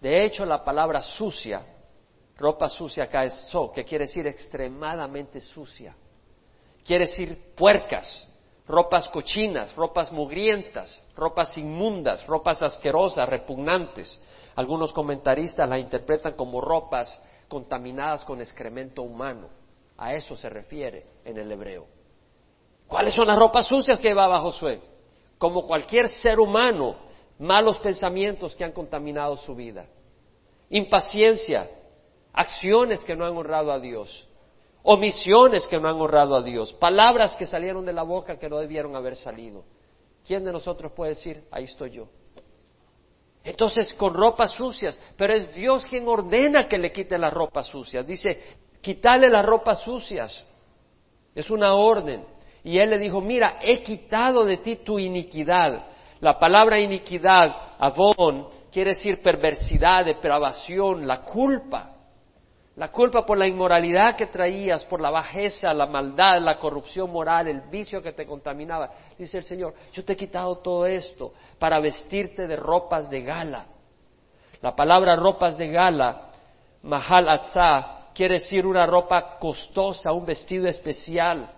[0.00, 1.64] De hecho, la palabra sucia
[2.36, 5.94] Ropa sucia acá es so, que quiere decir extremadamente sucia.
[6.84, 8.28] Quiere decir puercas,
[8.66, 14.20] ropas cochinas, ropas mugrientas, ropas inmundas, ropas asquerosas, repugnantes.
[14.56, 19.48] Algunos comentaristas la interpretan como ropas contaminadas con excremento humano.
[19.96, 21.86] A eso se refiere en el hebreo.
[22.86, 24.80] ¿Cuáles son las ropas sucias que llevaba Josué?
[25.38, 26.96] Como cualquier ser humano,
[27.38, 29.86] malos pensamientos que han contaminado su vida.
[30.70, 31.70] Impaciencia,
[32.32, 34.28] acciones que no han honrado a Dios,
[34.82, 38.58] omisiones que no han honrado a Dios, palabras que salieron de la boca que no
[38.58, 39.64] debieron haber salido.
[40.26, 42.08] ¿Quién de nosotros puede decir, ahí estoy yo?
[43.44, 48.06] Entonces, con ropas sucias, pero es Dios quien ordena que le quite las ropas sucias.
[48.06, 48.42] Dice,
[48.80, 50.44] quítale las ropas sucias.
[51.34, 52.24] Es una orden.
[52.64, 55.84] Y él le dijo, mira, he quitado de ti tu iniquidad.
[56.20, 61.93] La palabra iniquidad, avon, quiere decir perversidad, depravación, la culpa.
[62.76, 67.46] La culpa por la inmoralidad que traías, por la bajeza, la maldad, la corrupción moral,
[67.46, 68.90] el vicio que te contaminaba.
[69.16, 73.66] Dice el Señor, yo te he quitado todo esto para vestirte de ropas de gala.
[74.60, 76.32] La palabra ropas de gala,
[76.82, 81.48] mahal atzah, quiere decir una ropa costosa, un vestido especial.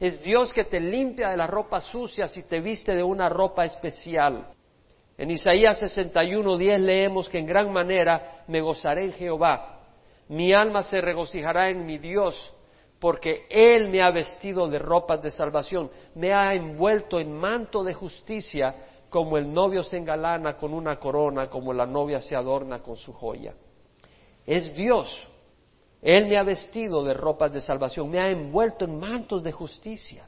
[0.00, 3.66] Es Dios que te limpia de las ropas sucias y te viste de una ropa
[3.66, 4.46] especial.
[5.18, 9.81] En Isaías 61.10 leemos que en gran manera me gozaré en Jehová
[10.32, 12.54] mi alma se regocijará en mi Dios,
[12.98, 17.92] porque Él me ha vestido de ropas de salvación, me ha envuelto en manto de
[17.92, 18.74] justicia,
[19.10, 23.12] como el novio se engalana con una corona, como la novia se adorna con su
[23.12, 23.52] joya.
[24.46, 25.28] Es Dios.
[26.00, 30.26] Él me ha vestido de ropas de salvación, me ha envuelto en mantos de justicia.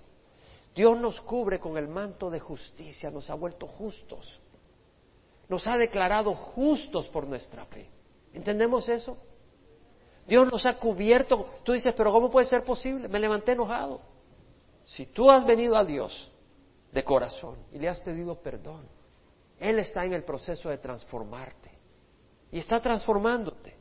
[0.75, 4.39] Dios nos cubre con el manto de justicia, nos ha vuelto justos.
[5.49, 7.89] Nos ha declarado justos por nuestra fe.
[8.35, 9.17] ¿Entendemos eso?
[10.27, 11.49] Dios nos ha cubierto.
[11.63, 13.09] Tú dices, pero ¿cómo puede ser posible?
[13.09, 14.01] Me levanté enojado.
[14.85, 16.31] Si tú has venido a Dios
[16.93, 18.87] de corazón y le has pedido perdón,
[19.59, 21.71] Él está en el proceso de transformarte
[22.51, 23.77] y está transformándote.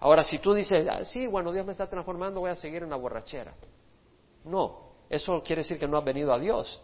[0.00, 2.90] Ahora, si tú dices, ah, sí, bueno, Dios me está transformando, voy a seguir en
[2.90, 3.54] la borrachera.
[4.44, 6.80] No, eso quiere decir que no has venido a Dios.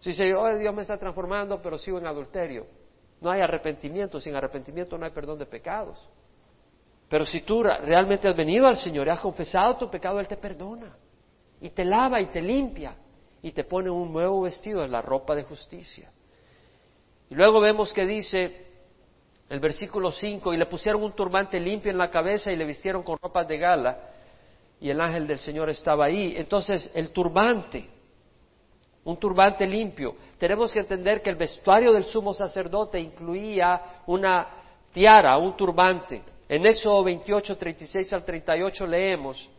[0.00, 2.66] Si dice, oh, Dios me está transformando, pero sigo en adulterio.
[3.20, 6.06] No hay arrepentimiento, sin arrepentimiento no hay perdón de pecados.
[7.08, 10.36] Pero si tú realmente has venido al Señor y has confesado tu pecado, Él te
[10.36, 10.96] perdona
[11.60, 12.96] y te lava y te limpia
[13.42, 16.10] y te pone un nuevo vestido en la ropa de justicia.
[17.28, 18.64] Y luego vemos que dice
[19.48, 23.02] el versículo 5, y le pusieron un turbante limpio en la cabeza y le vistieron
[23.02, 23.98] con ropas de gala
[24.80, 26.34] y el ángel del Señor estaba ahí.
[26.36, 27.88] Entonces el turbante,
[29.04, 34.46] un turbante limpio, tenemos que entender que el vestuario del sumo sacerdote incluía una
[34.92, 36.22] tiara, un turbante.
[36.48, 39.50] En Éxodo 28, 36 al 38 leemos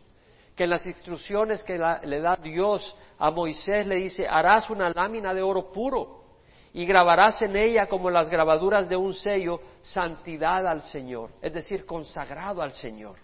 [0.54, 5.34] que en las instrucciones que le da Dios a Moisés le dice, harás una lámina
[5.34, 6.24] de oro puro
[6.72, 11.84] y grabarás en ella como las grabaduras de un sello, santidad al Señor, es decir,
[11.84, 13.16] consagrado al Señor.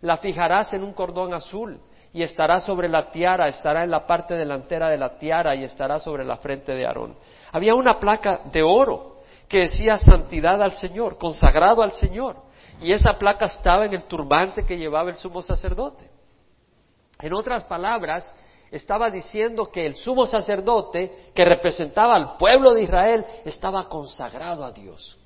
[0.00, 1.80] La fijarás en un cordón azul
[2.12, 5.98] y estará sobre la tiara, estará en la parte delantera de la tiara y estará
[5.98, 7.16] sobre la frente de Aarón.
[7.52, 12.47] Había una placa de oro que decía santidad al Señor, consagrado al Señor.
[12.80, 16.08] Y esa placa estaba en el turbante que llevaba el sumo sacerdote.
[17.20, 18.32] En otras palabras,
[18.70, 24.72] estaba diciendo que el sumo sacerdote, que representaba al pueblo de Israel, estaba consagrado a
[24.72, 25.18] Dios.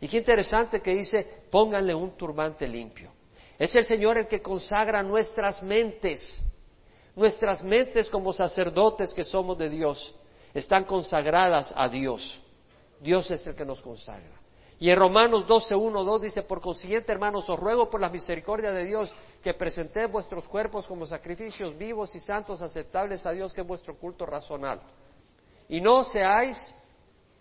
[0.00, 3.12] Y qué interesante que dice, pónganle un turbante limpio.
[3.58, 6.40] Es el Señor el que consagra nuestras mentes.
[7.16, 10.14] Nuestras mentes como sacerdotes que somos de Dios
[10.54, 12.40] están consagradas a Dios.
[13.00, 14.37] Dios es el que nos consagra.
[14.80, 18.70] Y en Romanos 12, 1, 2 dice, por consiguiente, hermanos, os ruego por la misericordia
[18.70, 19.12] de Dios
[19.42, 23.96] que presentéis vuestros cuerpos como sacrificios vivos y santos aceptables a Dios, que es vuestro
[23.96, 24.80] culto razonal.
[25.68, 26.74] Y no seáis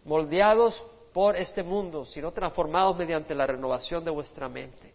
[0.03, 4.93] moldeados por este mundo, sino transformados mediante la renovación de vuestra mente,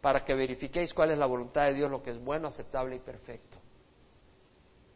[0.00, 3.00] para que verifiquéis cuál es la voluntad de Dios, lo que es bueno, aceptable y
[3.00, 3.58] perfecto.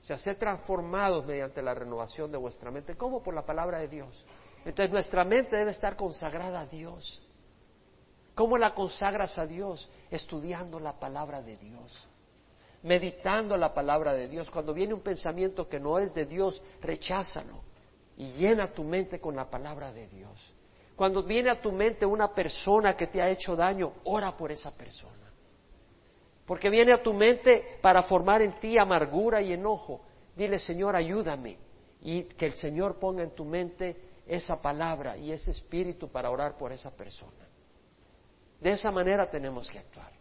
[0.00, 2.96] O sea, transformados mediante la renovación de vuestra mente.
[2.96, 3.22] ¿Cómo?
[3.22, 4.24] Por la palabra de Dios.
[4.68, 7.22] Entonces nuestra mente debe estar consagrada a Dios.
[8.34, 9.90] ¿Cómo la consagras a Dios?
[10.10, 12.06] Estudiando la palabra de Dios,
[12.82, 14.50] meditando la palabra de Dios.
[14.50, 17.62] Cuando viene un pensamiento que no es de Dios, recházalo
[18.18, 20.54] y llena tu mente con la palabra de Dios.
[20.94, 24.70] Cuando viene a tu mente una persona que te ha hecho daño, ora por esa
[24.70, 25.32] persona.
[26.44, 30.02] Porque viene a tu mente para formar en ti amargura y enojo.
[30.36, 31.56] Dile, Señor, ayúdame.
[32.02, 36.56] Y que el Señor ponga en tu mente esa palabra y ese espíritu para orar
[36.56, 37.48] por esa persona.
[38.60, 40.12] De esa manera tenemos que actuar.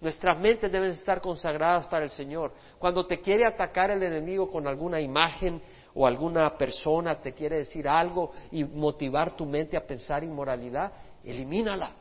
[0.00, 2.52] Nuestras mentes deben estar consagradas para el Señor.
[2.78, 5.62] Cuando te quiere atacar el enemigo con alguna imagen
[5.94, 10.92] o alguna persona, te quiere decir algo y motivar tu mente a pensar inmoralidad,
[11.24, 11.92] elimínala.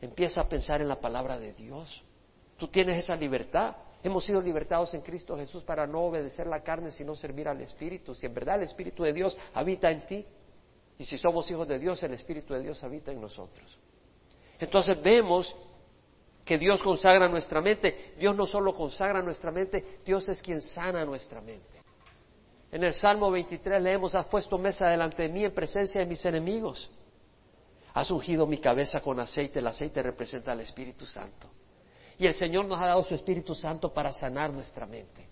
[0.00, 2.02] Empieza a pensar en la palabra de Dios.
[2.56, 3.76] Tú tienes esa libertad.
[4.02, 8.14] Hemos sido libertados en Cristo Jesús para no obedecer la carne, sino servir al Espíritu.
[8.14, 10.26] Si en verdad el Espíritu de Dios habita en ti,
[10.98, 13.78] y si somos hijos de Dios, el Espíritu de Dios habita en nosotros.
[14.58, 15.54] Entonces vemos
[16.44, 18.14] que Dios consagra nuestra mente.
[18.18, 21.82] Dios no solo consagra nuestra mente, Dios es quien sana nuestra mente.
[22.72, 26.24] En el Salmo 23 leemos, has puesto mesa delante de mí en presencia de mis
[26.24, 26.90] enemigos.
[27.94, 31.48] Has ungido mi cabeza con aceite, el aceite representa al Espíritu Santo.
[32.18, 35.28] Y el Señor nos ha dado su Espíritu Santo para sanar nuestra mente.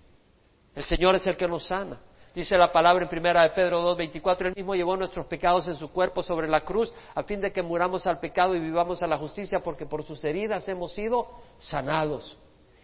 [0.75, 2.01] El Señor es el que nos sana.
[2.37, 5.91] Dice la palabra en primera de Pedro 2.24, Él mismo llevó nuestros pecados en su
[5.91, 9.17] cuerpo sobre la cruz, a fin de que muramos al pecado y vivamos a la
[9.17, 12.37] justicia, porque por sus heridas hemos sido sanados.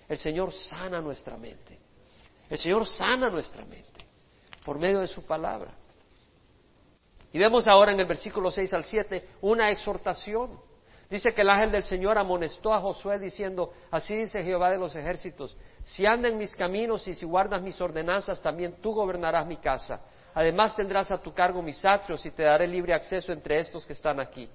[0.08, 1.78] El Señor sana nuestra mente.
[2.48, 4.06] El Señor sana nuestra mente
[4.64, 5.72] por medio de su palabra.
[7.30, 10.58] Y vemos ahora en el versículo 6 al 7 una exhortación.
[11.12, 14.96] Dice que el ángel del Señor amonestó a Josué diciendo, así dice Jehová de los
[14.96, 19.58] ejércitos, si anda en mis caminos y si guardas mis ordenanzas, también tú gobernarás mi
[19.58, 20.00] casa.
[20.32, 23.92] Además tendrás a tu cargo mis atrios y te daré libre acceso entre estos que
[23.92, 24.48] están aquí.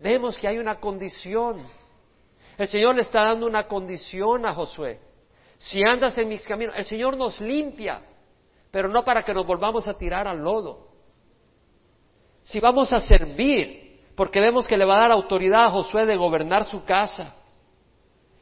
[0.00, 1.64] Vemos que hay una condición.
[2.58, 4.98] El Señor le está dando una condición a Josué.
[5.58, 8.02] Si andas en mis caminos, el Señor nos limpia,
[8.72, 10.88] pero no para que nos volvamos a tirar al lodo.
[12.42, 13.81] Si vamos a servir,
[14.14, 17.34] porque vemos que le va a dar autoridad a Josué de gobernar su casa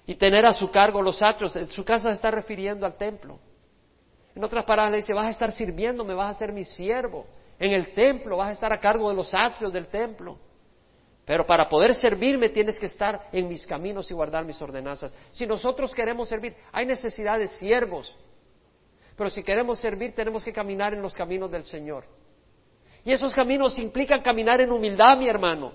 [0.06, 1.56] y tener a su cargo los atrios.
[1.68, 3.38] Su casa se está refiriendo al templo.
[4.34, 7.26] En otras palabras, le dice, vas a estar sirviéndome, vas a ser mi siervo.
[7.58, 10.38] En el templo vas a estar a cargo de los atrios del templo.
[11.24, 15.12] Pero para poder servirme tienes que estar en mis caminos y guardar mis ordenanzas.
[15.30, 18.16] Si nosotros queremos servir, hay necesidad de siervos.
[19.16, 22.04] Pero si queremos servir, tenemos que caminar en los caminos del Señor.
[23.04, 25.72] Y esos caminos implican caminar en humildad, mi hermano.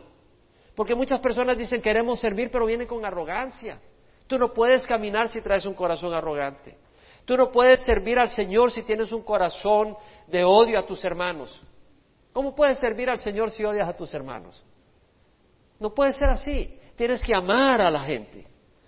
[0.75, 3.79] Porque muchas personas dicen queremos servir, pero vienen con arrogancia.
[4.27, 6.77] Tú no puedes caminar si traes un corazón arrogante.
[7.25, 9.95] Tú no puedes servir al Señor si tienes un corazón
[10.27, 11.61] de odio a tus hermanos.
[12.33, 14.63] ¿Cómo puedes servir al Señor si odias a tus hermanos?
[15.79, 16.77] No puede ser así.
[16.95, 18.45] Tienes que amar a la gente.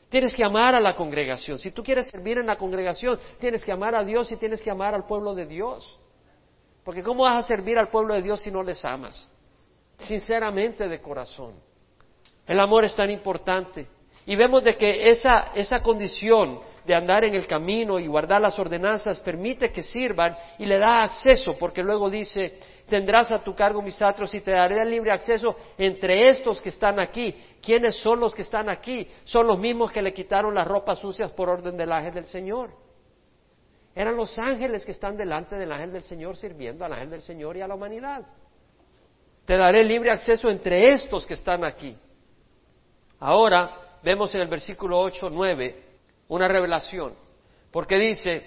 [0.09, 1.59] Tienes que amar a la congregación.
[1.59, 4.71] Si tú quieres servir en la congregación, tienes que amar a Dios y tienes que
[4.71, 5.99] amar al pueblo de Dios.
[6.87, 9.29] Porque ¿cómo vas a servir al pueblo de Dios si no les amas?
[9.97, 11.55] Sinceramente de corazón.
[12.45, 13.87] El amor es tan importante.
[14.25, 18.57] Y vemos de que esa, esa condición de andar en el camino y guardar las
[18.57, 23.81] ordenanzas permite que sirvan y le da acceso, porque luego dice, tendrás a tu cargo
[23.81, 27.35] mis atros y te daré el libre acceso entre estos que están aquí.
[27.61, 29.05] ¿Quiénes son los que están aquí?
[29.25, 32.86] Son los mismos que le quitaron las ropas sucias por orden del ángel del Señor.
[33.97, 37.57] Eran los ángeles que están delante del ángel del Señor sirviendo al ángel del Señor
[37.57, 38.27] y a la humanidad.
[39.43, 41.97] Te daré libre acceso entre estos que están aquí.
[43.19, 45.83] Ahora vemos en el versículo 8, 9
[46.27, 47.15] una revelación,
[47.71, 48.43] porque dice,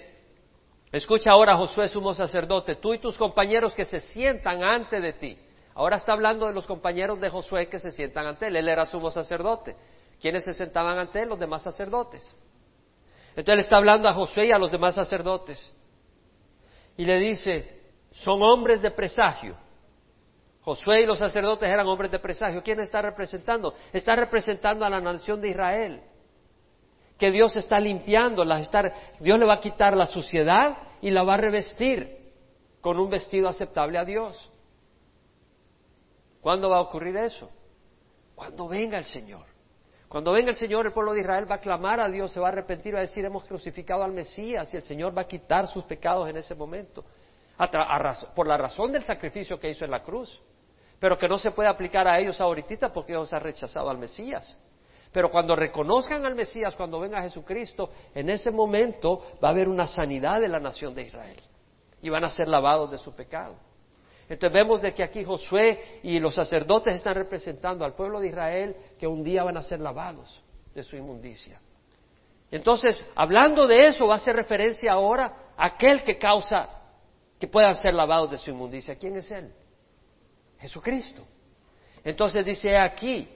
[0.89, 5.37] escucha ahora Josué sumo sacerdote, tú y tus compañeros que se sientan ante de ti.
[5.73, 8.85] Ahora está hablando de los compañeros de Josué que se sientan ante él, él era
[8.85, 9.75] sumo sacerdote.
[10.21, 11.27] ¿Quiénes se sentaban ante él?
[11.27, 12.37] Los demás sacerdotes.
[13.35, 15.73] Entonces le está hablando a José y a los demás sacerdotes.
[16.97, 19.55] Y le dice, son hombres de presagio.
[20.61, 22.61] Josué y los sacerdotes eran hombres de presagio.
[22.61, 23.73] ¿Quién está representando?
[23.91, 26.01] Está representando a la nación de Israel.
[27.17, 28.43] Que Dios está limpiando,
[29.19, 32.17] Dios le va a quitar la suciedad y la va a revestir
[32.81, 34.51] con un vestido aceptable a Dios.
[36.41, 37.49] ¿Cuándo va a ocurrir eso?
[38.35, 39.50] Cuando venga el Señor.
[40.11, 42.49] Cuando venga el Señor, el pueblo de Israel va a clamar a Dios, se va
[42.49, 45.67] a arrepentir, va a decir, hemos crucificado al Mesías y el Señor va a quitar
[45.67, 47.05] sus pecados en ese momento,
[48.35, 50.37] por la razón del sacrificio que hizo en la cruz,
[50.99, 54.59] pero que no se puede aplicar a ellos ahorita porque ellos han rechazado al Mesías.
[55.13, 59.87] Pero cuando reconozcan al Mesías, cuando venga Jesucristo, en ese momento va a haber una
[59.87, 61.41] sanidad de la nación de Israel
[62.01, 63.55] y van a ser lavados de su pecado.
[64.31, 68.75] Entonces vemos de que aquí Josué y los sacerdotes están representando al pueblo de Israel
[68.97, 70.41] que un día van a ser lavados
[70.73, 71.59] de su inmundicia.
[72.49, 76.69] Entonces, hablando de eso, va a hacer referencia ahora a aquel que causa
[77.37, 78.95] que puedan ser lavados de su inmundicia.
[78.95, 79.51] ¿Quién es Él?
[80.59, 81.23] Jesucristo.
[82.01, 83.27] Entonces dice aquí,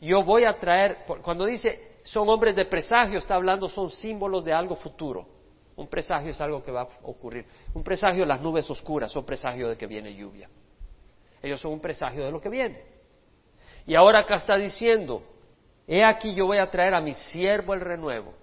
[0.00, 4.52] yo voy a traer, cuando dice son hombres de presagio, está hablando, son símbolos de
[4.52, 5.24] algo futuro.
[5.76, 7.46] Un presagio es algo que va a ocurrir.
[7.74, 10.48] Un presagio, las nubes oscuras, son presagio de que viene lluvia.
[11.42, 12.82] Ellos son un presagio de lo que viene.
[13.86, 15.22] Y ahora acá está diciendo,
[15.86, 18.34] he aquí yo voy a traer a mi siervo el renuevo,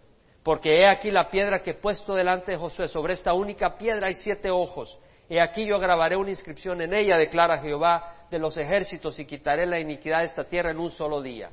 [0.43, 4.07] porque he aquí la piedra que he puesto delante de Josué, sobre esta única piedra
[4.07, 4.99] hay siete ojos.
[5.29, 9.65] He aquí yo grabaré una inscripción en ella, declara Jehová de los ejércitos, y quitaré
[9.65, 11.51] la iniquidad de esta tierra en un solo día.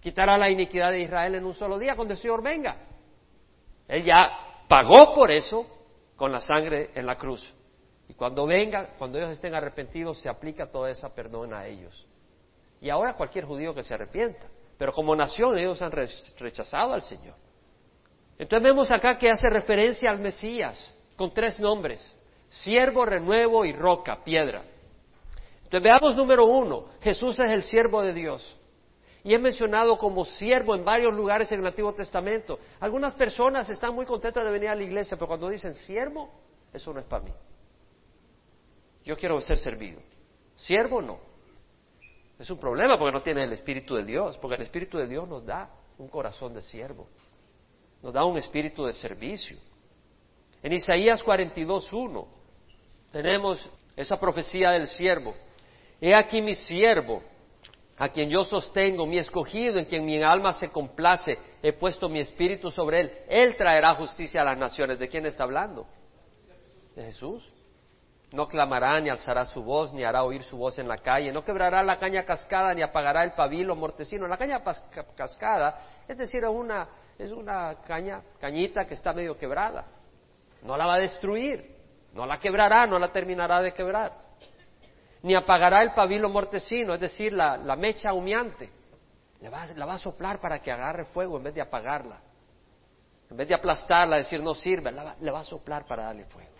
[0.00, 2.76] Quitará la iniquidad de Israel en un solo día cuando el Señor venga.
[3.86, 5.66] Él ya pagó por eso
[6.16, 7.54] con la sangre en la cruz.
[8.08, 12.06] Y cuando venga, cuando ellos estén arrepentidos, se aplica toda esa perdón a ellos.
[12.80, 14.46] Y ahora cualquier judío que se arrepienta.
[14.76, 17.34] Pero como nación ellos han rechazado al Señor.
[18.38, 22.14] Entonces vemos acá que hace referencia al Mesías con tres nombres.
[22.48, 24.62] Siervo, renuevo y roca, piedra.
[25.64, 26.86] Entonces veamos número uno.
[27.00, 28.58] Jesús es el siervo de Dios
[29.24, 32.60] y es mencionado como siervo en varios lugares en el Antiguo Testamento.
[32.78, 36.30] Algunas personas están muy contentas de venir a la iglesia, pero cuando dicen siervo,
[36.72, 37.32] eso no es para mí.
[39.02, 40.00] Yo quiero ser servido.
[40.54, 41.18] Siervo no.
[42.38, 45.26] Es un problema porque no tienes el Espíritu de Dios, porque el Espíritu de Dios
[45.26, 47.08] nos da un corazón de siervo,
[48.02, 49.56] nos da un espíritu de servicio.
[50.62, 52.26] En Isaías 42.1
[53.12, 55.34] tenemos esa profecía del siervo.
[56.00, 57.22] He aquí mi siervo,
[57.96, 62.18] a quien yo sostengo, mi escogido, en quien mi alma se complace, he puesto mi
[62.18, 63.12] espíritu sobre él.
[63.28, 64.98] Él traerá justicia a las naciones.
[64.98, 65.86] ¿De quién está hablando?
[66.96, 67.48] De Jesús.
[68.32, 71.44] No clamará ni alzará su voz, ni hará oír su voz en la calle, no
[71.44, 74.26] quebrará la caña cascada, ni apagará el pabilo mortecino.
[74.26, 74.60] La caña
[75.14, 75.78] cascada,
[76.08, 79.84] es decir, es una, es una caña, cañita que está medio quebrada.
[80.62, 81.76] No la va a destruir,
[82.12, 84.24] no la quebrará, no la terminará de quebrar
[85.24, 88.70] ni apagará el pabilo mortecino, es decir, la, mecha humeante.
[89.40, 92.20] la va a soplar para que agarre fuego en vez de apagarla.
[93.30, 96.52] En vez de aplastarla, decir no sirve, le va a soplar para darle fuego.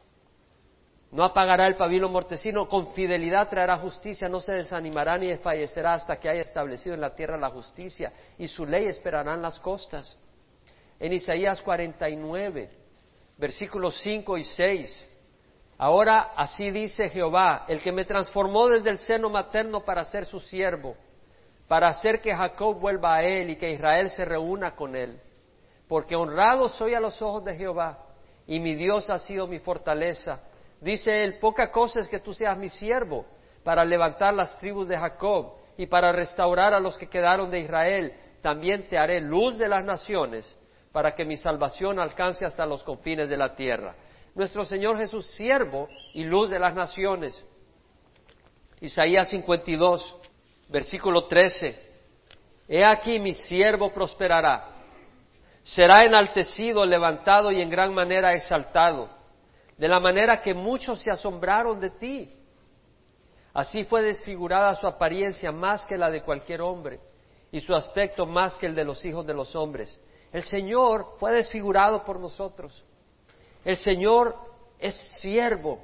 [1.12, 6.16] No apagará el pabilo mortecino, con fidelidad traerá justicia, no se desanimará ni desfallecerá hasta
[6.16, 10.16] que haya establecido en la tierra la justicia, y su ley esperarán las costas.
[10.98, 12.70] En Isaías 49,
[13.36, 15.10] versículos 5 y 6,
[15.84, 20.40] Ahora así dice Jehová, el que me transformó desde el seno materno para ser su
[20.40, 20.96] siervo,
[21.68, 25.20] para hacer que Jacob vuelva a él y que Israel se reúna con él.
[25.86, 27.98] Porque honrado soy a los ojos de Jehová,
[28.46, 30.40] y mi Dios ha sido mi fortaleza.
[30.80, 33.26] Dice él, poca cosa es que tú seas mi siervo,
[33.62, 38.14] para levantar las tribus de Jacob y para restaurar a los que quedaron de Israel.
[38.40, 40.58] También te haré luz de las naciones,
[40.92, 43.94] para que mi salvación alcance hasta los confines de la tierra
[44.34, 47.44] nuestro Señor Jesús, siervo y luz de las naciones.
[48.80, 50.16] Isaías 52,
[50.68, 51.92] versículo 13.
[52.68, 54.70] He aquí mi siervo prosperará.
[55.62, 59.08] Será enaltecido, levantado y en gran manera exaltado,
[59.78, 62.36] de la manera que muchos se asombraron de ti.
[63.54, 67.00] Así fue desfigurada su apariencia más que la de cualquier hombre,
[67.52, 69.98] y su aspecto más que el de los hijos de los hombres.
[70.32, 72.84] El Señor fue desfigurado por nosotros.
[73.64, 74.36] El Señor
[74.78, 75.82] es siervo.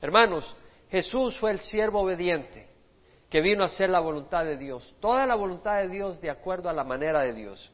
[0.00, 0.54] Hermanos,
[0.90, 2.68] Jesús fue el siervo obediente
[3.30, 4.94] que vino a hacer la voluntad de Dios.
[5.00, 7.72] Toda la voluntad de Dios de acuerdo a la manera de Dios.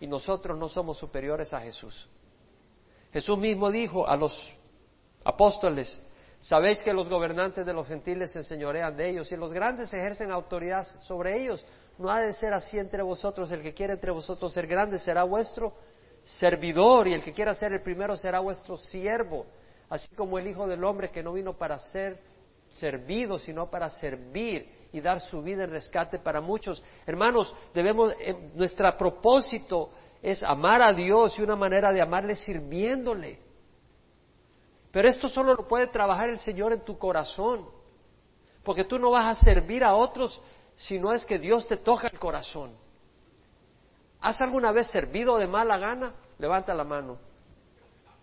[0.00, 2.08] Y nosotros no somos superiores a Jesús.
[3.12, 4.52] Jesús mismo dijo a los
[5.24, 6.00] apóstoles,
[6.40, 10.30] sabéis que los gobernantes de los gentiles se enseñorean de ellos y los grandes ejercen
[10.30, 11.64] autoridad sobre ellos.
[11.98, 13.52] No ha de ser así entre vosotros.
[13.52, 15.74] El que quiere entre vosotros ser grande será vuestro
[16.24, 19.46] servidor y el que quiera ser el primero será vuestro siervo.
[19.88, 22.20] Así como el Hijo del Hombre que no vino para ser
[22.70, 26.82] servido, sino para servir y dar su vida en rescate para muchos.
[27.06, 29.90] Hermanos, debemos, eh, nuestro propósito
[30.22, 33.38] es amar a Dios y una manera de amarle sirviéndole.
[34.90, 37.68] Pero esto solo lo puede trabajar el Señor en tu corazón,
[38.64, 40.40] porque tú no vas a servir a otros
[40.74, 42.72] si no es que Dios te toca el corazón.
[44.20, 46.14] ¿Has alguna vez servido de mala gana?
[46.38, 47.18] Levanta la mano.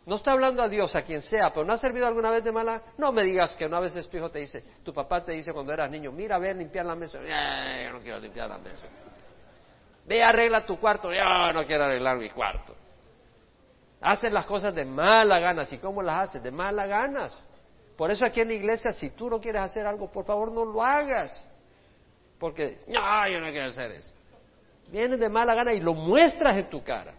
[0.05, 2.51] No está hablando a Dios, a quien sea, pero ¿no has servido alguna vez de
[2.51, 2.81] mala?
[2.97, 5.73] No me digas que una vez tu hijo te dice, tu papá te dice cuando
[5.73, 7.19] eras niño, mira, ve a limpiar la mesa.
[7.19, 8.87] yo no quiero limpiar la mesa.
[10.05, 11.11] Ve, arregla tu cuarto.
[11.11, 12.73] Yo no quiero arreglar mi cuarto.
[13.99, 15.71] Haces las cosas de mala ganas.
[15.73, 16.41] ¿Y cómo las haces?
[16.41, 17.45] De mala ganas.
[17.97, 20.63] Por eso aquí en la iglesia, si tú no quieres hacer algo, por favor no
[20.63, 21.45] lo hagas.
[22.39, 24.13] Porque, no, yo no quiero hacer eso.
[24.91, 27.13] Vienes de mala gana y lo muestras en tu cara.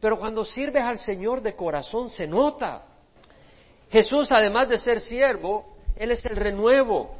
[0.00, 2.84] Pero cuando sirves al Señor de corazón se nota.
[3.90, 7.16] Jesús, además de ser siervo, Él es el renuevo.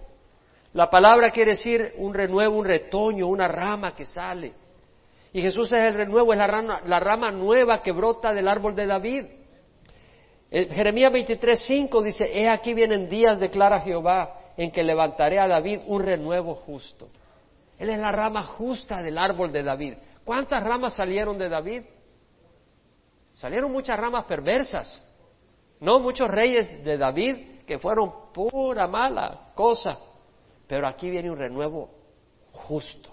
[0.73, 4.53] La palabra quiere decir un renuevo, un retoño, una rama que sale.
[5.33, 8.75] Y Jesús es el renuevo, es la rama, la rama nueva que brota del árbol
[8.75, 9.25] de David.
[10.51, 15.49] Eh, Jeremías 23, 5 dice, he aquí vienen días, declara Jehová, en que levantaré a
[15.49, 17.09] David un renuevo justo.
[17.79, 19.95] Él es la rama justa del árbol de David.
[20.25, 21.83] ¿Cuántas ramas salieron de David?
[23.35, 25.05] Salieron muchas ramas perversas,
[25.81, 29.99] no muchos reyes de David que fueron pura mala cosa,
[30.69, 31.91] pero aquí viene un renuevo
[32.53, 33.11] justo,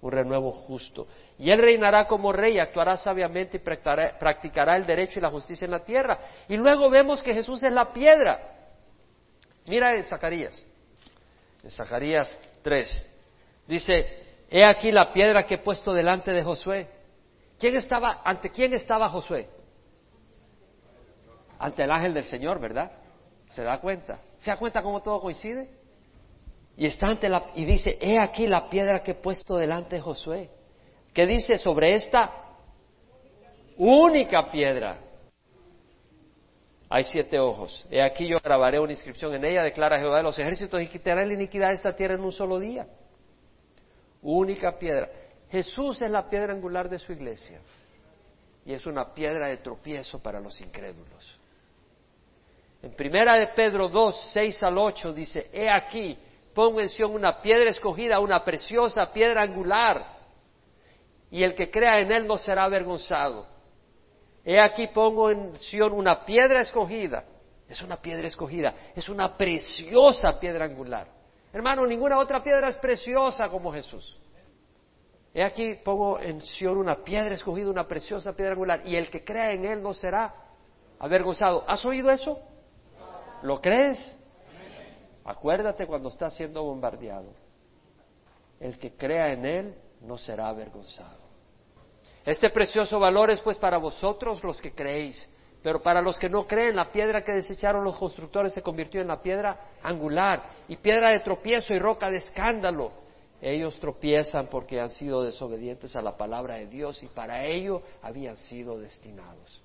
[0.00, 1.06] un renuevo justo.
[1.38, 5.70] Y él reinará como rey, actuará sabiamente y practicará, el derecho y la justicia en
[5.70, 6.18] la tierra.
[6.48, 8.40] Y luego vemos que Jesús es la piedra.
[9.66, 10.64] Mira en Zacarías,
[11.62, 13.15] en Zacarías 3,
[13.66, 16.88] dice, he aquí la piedra que he puesto delante de Josué
[17.58, 19.48] ¿Quién estaba, ante quién estaba Josué?
[21.58, 22.92] Ante el ángel del Señor, ¿verdad?
[23.48, 24.20] ¿Se da cuenta?
[24.38, 25.70] ¿Se da cuenta cómo todo coincide?
[26.76, 30.02] Y está ante la, y dice, he aquí la piedra que he puesto delante de
[30.02, 30.50] Josué.
[31.14, 32.30] ¿Qué dice sobre esta
[33.78, 34.98] única piedra?
[36.90, 37.86] Hay siete ojos.
[37.90, 41.24] He aquí yo grabaré una inscripción en ella, declara Jehová de los ejércitos, y quitaré
[41.24, 42.86] la iniquidad de esta tierra en un solo día.
[44.28, 45.08] Única piedra.
[45.48, 47.60] Jesús es la piedra angular de su iglesia
[48.64, 51.38] y es una piedra de tropiezo para los incrédulos.
[52.82, 56.18] En primera de Pedro 2, 6 al 8 dice, he aquí,
[56.52, 60.04] pongo en Sion una piedra escogida, una preciosa piedra angular,
[61.30, 63.46] y el que crea en él no será avergonzado.
[64.44, 67.24] He aquí pongo en Sion una piedra escogida,
[67.68, 71.15] es una piedra escogida, es una preciosa piedra angular.
[71.56, 74.20] Hermano, ninguna otra piedra es preciosa como Jesús.
[75.32, 79.24] He aquí pongo en Sion una piedra escogida, una preciosa piedra angular, y el que
[79.24, 80.34] crea en él no será
[80.98, 81.64] avergonzado.
[81.66, 82.38] ¿Has oído eso?
[83.40, 84.14] ¿Lo crees?
[85.24, 87.32] Acuérdate cuando está siendo bombardeado.
[88.60, 91.24] El que crea en él no será avergonzado.
[92.22, 95.26] Este precioso valor es pues para vosotros los que creéis,
[95.66, 99.08] pero para los que no creen, la piedra que desecharon los constructores se convirtió en
[99.08, 102.92] la piedra angular y piedra de tropiezo y roca de escándalo.
[103.42, 108.36] Ellos tropiezan porque han sido desobedientes a la palabra de Dios y para ello habían
[108.36, 109.60] sido destinados.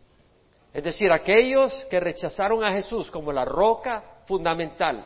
[0.73, 5.05] Es decir, aquellos que rechazaron a Jesús como la roca fundamental,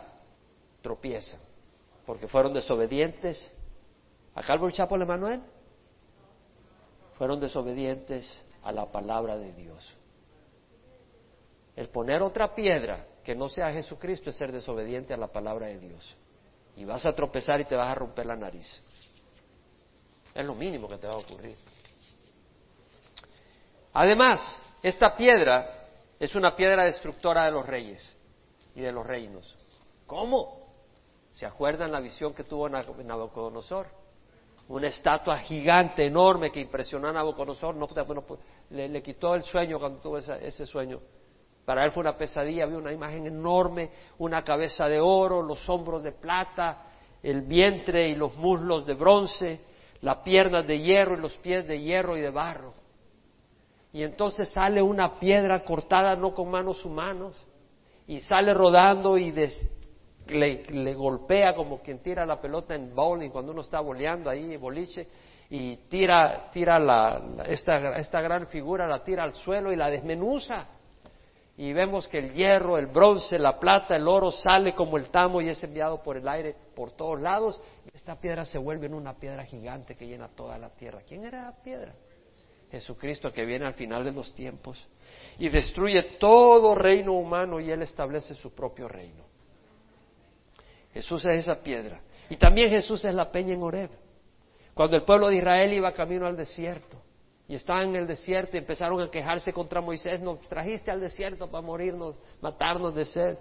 [0.82, 1.41] tropiezan
[2.06, 3.54] porque fueron desobedientes
[4.34, 5.41] a Calvary Chapel Emanuel.
[7.18, 9.93] Fueron desobedientes a la palabra de Dios.
[11.76, 15.80] El poner otra piedra que no sea Jesucristo es ser desobediente a la palabra de
[15.80, 16.15] Dios
[16.76, 18.82] y vas a tropezar y te vas a romper la nariz.
[20.34, 21.55] Es lo mínimo que te va a ocurrir.
[23.93, 25.88] Además, esta piedra
[26.19, 28.15] es una piedra destructora de los reyes
[28.76, 29.57] y de los reinos.
[30.05, 30.65] ¿Cómo?
[31.32, 33.88] ¿Se acuerdan la visión que tuvo Nabucodonosor?
[34.67, 37.76] Una estatua gigante, enorme, que impresionó a Nabucodonosor.
[37.76, 37.88] No,
[38.71, 40.99] le, le, quitó el sueño cuando tuvo ese sueño.
[41.66, 43.89] Para él fue una pesadilla, había una imagen enorme,
[44.20, 46.84] una cabeza de oro, los hombros de plata,
[47.24, 49.61] el vientre y los muslos de bronce,
[50.01, 52.74] las piernas de hierro y los pies de hierro y de barro.
[53.91, 57.34] Y entonces sale una piedra cortada no con manos humanas
[58.05, 59.34] y sale rodando y
[60.28, 65.07] le, golpea como quien tira la pelota en bowling cuando uno está boleando ahí, boliche,
[65.49, 70.74] y tira, tira esta, esta gran figura, la tira al suelo y la desmenuza
[71.58, 75.41] y vemos que el hierro, el bronce, la plata, el oro sale como el tamo
[75.41, 77.62] y es enviado por el aire por todos lados.
[77.93, 81.01] Esta piedra se vuelve en una piedra gigante que llena toda la tierra.
[81.08, 81.93] ¿Quién era la piedra?
[82.72, 84.86] Jesucristo que viene al final de los tiempos
[85.38, 89.24] y destruye todo reino humano y Él establece su propio reino.
[90.93, 92.01] Jesús es esa piedra.
[92.30, 93.91] Y también Jesús es la peña en Horeb.
[94.74, 96.97] Cuando el pueblo de Israel iba camino al desierto,
[97.48, 101.50] y estaban en el desierto y empezaron a quejarse contra Moisés, nos trajiste al desierto
[101.50, 103.38] para morirnos, matarnos de sed.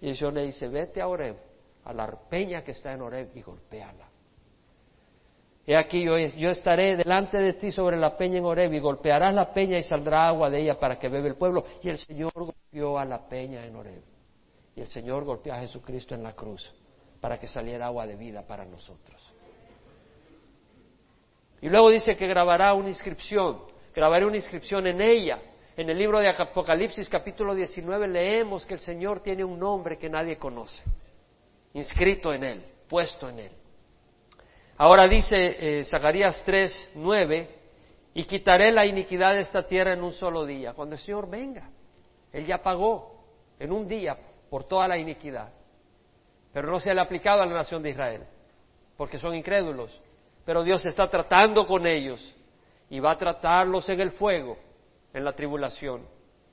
[0.00, 1.36] Y Señor le dice, vete a Oreb,
[1.84, 4.08] a la peña que está en Oreb y golpéala.
[5.66, 9.34] He aquí yo, yo, estaré delante de ti sobre la peña en Oreb y golpearás
[9.34, 11.64] la peña y saldrá agua de ella para que bebe el pueblo.
[11.82, 14.02] Y el Señor golpeó a la peña en Oreb.
[14.76, 16.72] Y el Señor golpeó a Jesucristo en la cruz
[17.20, 19.35] para que saliera agua de vida para nosotros.
[21.60, 23.62] Y luego dice que grabará una inscripción,
[23.94, 25.40] grabaré una inscripción en ella.
[25.76, 30.08] En el libro de Apocalipsis capítulo 19 leemos que el Señor tiene un nombre que
[30.08, 30.84] nadie conoce,
[31.74, 33.52] inscrito en él, puesto en él.
[34.78, 35.36] Ahora dice
[35.80, 37.48] eh, Zacarías 3, 9,
[38.14, 41.70] y quitaré la iniquidad de esta tierra en un solo día, cuando el Señor venga.
[42.32, 43.24] Él ya pagó
[43.58, 44.16] en un día
[44.50, 45.50] por toda la iniquidad,
[46.52, 48.22] pero no se le ha aplicado a la nación de Israel,
[48.96, 50.00] porque son incrédulos
[50.46, 52.34] pero Dios está tratando con ellos
[52.88, 54.56] y va a tratarlos en el fuego,
[55.12, 56.06] en la tribulación.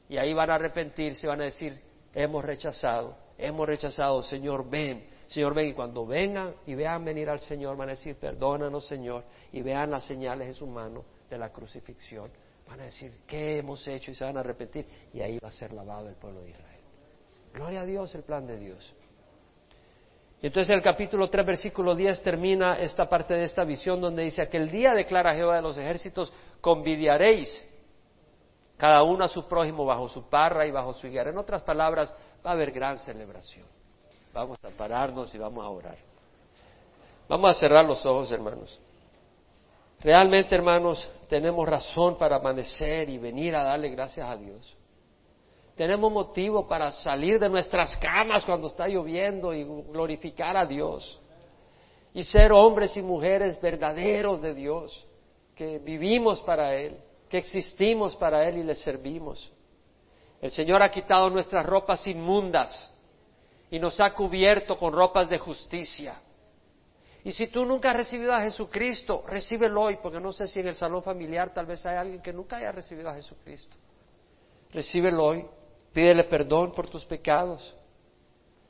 [0.09, 1.79] Y ahí van a arrepentirse, van a decir,
[2.11, 5.67] hemos rechazado, hemos rechazado, Señor, ven, Señor, ven.
[5.67, 9.91] Y cuando vengan y vean venir al Señor, van a decir, perdónanos, Señor, y vean
[9.91, 12.31] las señales en su mano de la crucifixión.
[12.67, 14.09] Van a decir, ¿qué hemos hecho?
[14.09, 14.87] Y se van a arrepentir.
[15.13, 16.81] Y ahí va a ser lavado el pueblo de Israel.
[17.53, 18.95] Gloria a Dios, el plan de Dios.
[20.43, 24.69] Entonces el capítulo 3, versículo 10 termina esta parte de esta visión donde dice, aquel
[24.69, 27.65] día declara Jehová de los ejércitos, convidiaréis
[28.75, 31.29] cada uno a su prójimo bajo su parra y bajo su higuera.
[31.29, 32.13] En otras palabras,
[32.45, 33.65] va a haber gran celebración.
[34.33, 35.97] Vamos a pararnos y vamos a orar.
[37.29, 38.77] Vamos a cerrar los ojos, hermanos.
[40.01, 44.75] Realmente, hermanos, tenemos razón para amanecer y venir a darle gracias a Dios.
[45.75, 51.19] Tenemos motivo para salir de nuestras camas cuando está lloviendo y glorificar a Dios.
[52.13, 55.07] Y ser hombres y mujeres verdaderos de Dios,
[55.55, 59.51] que vivimos para Él, que existimos para Él y le servimos.
[60.39, 62.91] El Señor ha quitado nuestras ropas inmundas
[63.71, 66.21] y nos ha cubierto con ropas de justicia.
[67.23, 70.67] Y si tú nunca has recibido a Jesucristo, recíbelo hoy, porque no sé si en
[70.67, 73.75] el salón familiar tal vez hay alguien que nunca haya recibido a Jesucristo.
[74.71, 75.45] Recíbelo hoy.
[75.93, 77.75] Pídele perdón por tus pecados.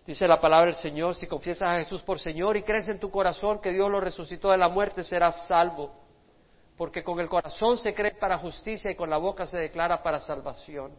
[0.05, 3.09] Dice la palabra del Señor, si confiesas a Jesús por Señor y crees en tu
[3.09, 5.91] corazón que Dios lo resucitó de la muerte, serás salvo.
[6.75, 10.19] Porque con el corazón se cree para justicia y con la boca se declara para
[10.19, 10.91] salvación.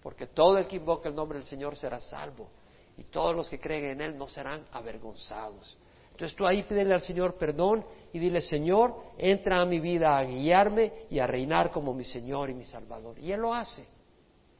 [0.00, 2.48] Porque todo el que invoque el nombre del Señor será salvo.
[2.96, 5.76] Y todos los que creen en Él no serán avergonzados.
[6.12, 10.22] Entonces tú ahí pídele al Señor perdón y dile, Señor, entra a mi vida a
[10.22, 13.18] guiarme y a reinar como mi Señor y mi Salvador.
[13.18, 13.93] Y Él lo hace.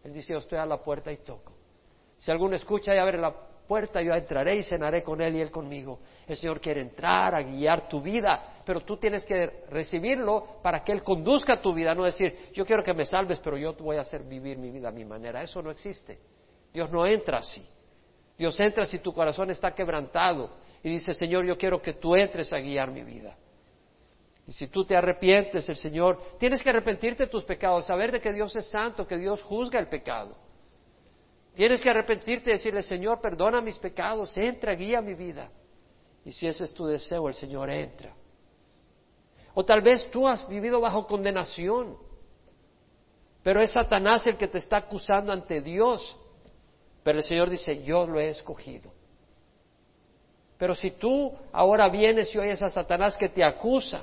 [0.05, 1.53] Él dice, yo estoy a la puerta y toco.
[2.19, 3.35] Si alguno escucha y abre la
[3.67, 6.01] puerta, yo entraré y cenaré con él y él conmigo.
[6.27, 10.93] El Señor quiere entrar a guiar tu vida, pero tú tienes que recibirlo para que
[10.93, 14.03] Él conduzca tu vida, no decir, yo quiero que me salves, pero yo voy a
[14.03, 15.43] hacer vivir mi vida a mi manera.
[15.43, 16.19] Eso no existe.
[16.73, 17.67] Dios no entra así.
[18.37, 20.51] Dios entra si tu corazón está quebrantado
[20.83, 23.37] y dice, Señor, yo quiero que tú entres a guiar mi vida.
[24.47, 28.21] Y si tú te arrepientes, el Señor, tienes que arrepentirte de tus pecados, saber de
[28.21, 30.37] que Dios es santo, que Dios juzga el pecado.
[31.55, 35.51] Tienes que arrepentirte y decirle, Señor, perdona mis pecados, entra, guía mi vida.
[36.25, 38.15] Y si ese es tu deseo, el Señor entra.
[39.55, 41.97] O tal vez tú has vivido bajo condenación,
[43.43, 46.19] pero es Satanás el que te está acusando ante Dios.
[47.03, 48.91] Pero el Señor dice, yo lo he escogido.
[50.59, 54.03] Pero si tú ahora vienes y oyes a Satanás que te acusa,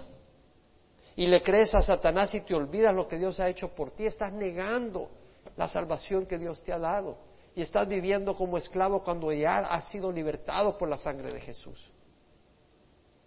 [1.15, 4.05] y le crees a Satanás y te olvidas lo que Dios ha hecho por ti,
[4.05, 5.09] estás negando
[5.57, 7.17] la salvación que Dios te ha dado
[7.53, 11.91] y estás viviendo como esclavo cuando ya has sido libertado por la sangre de Jesús.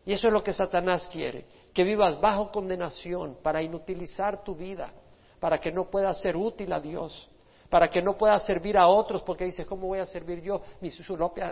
[0.06, 4.92] Y eso es lo que Satanás quiere, que vivas bajo condenación para inutilizar tu vida,
[5.40, 7.28] para que no puedas ser útil a Dios,
[7.70, 10.60] para que no puedas servir a otros, porque dices, ¿cómo voy a servir yo?
[10.80, 10.98] Mis,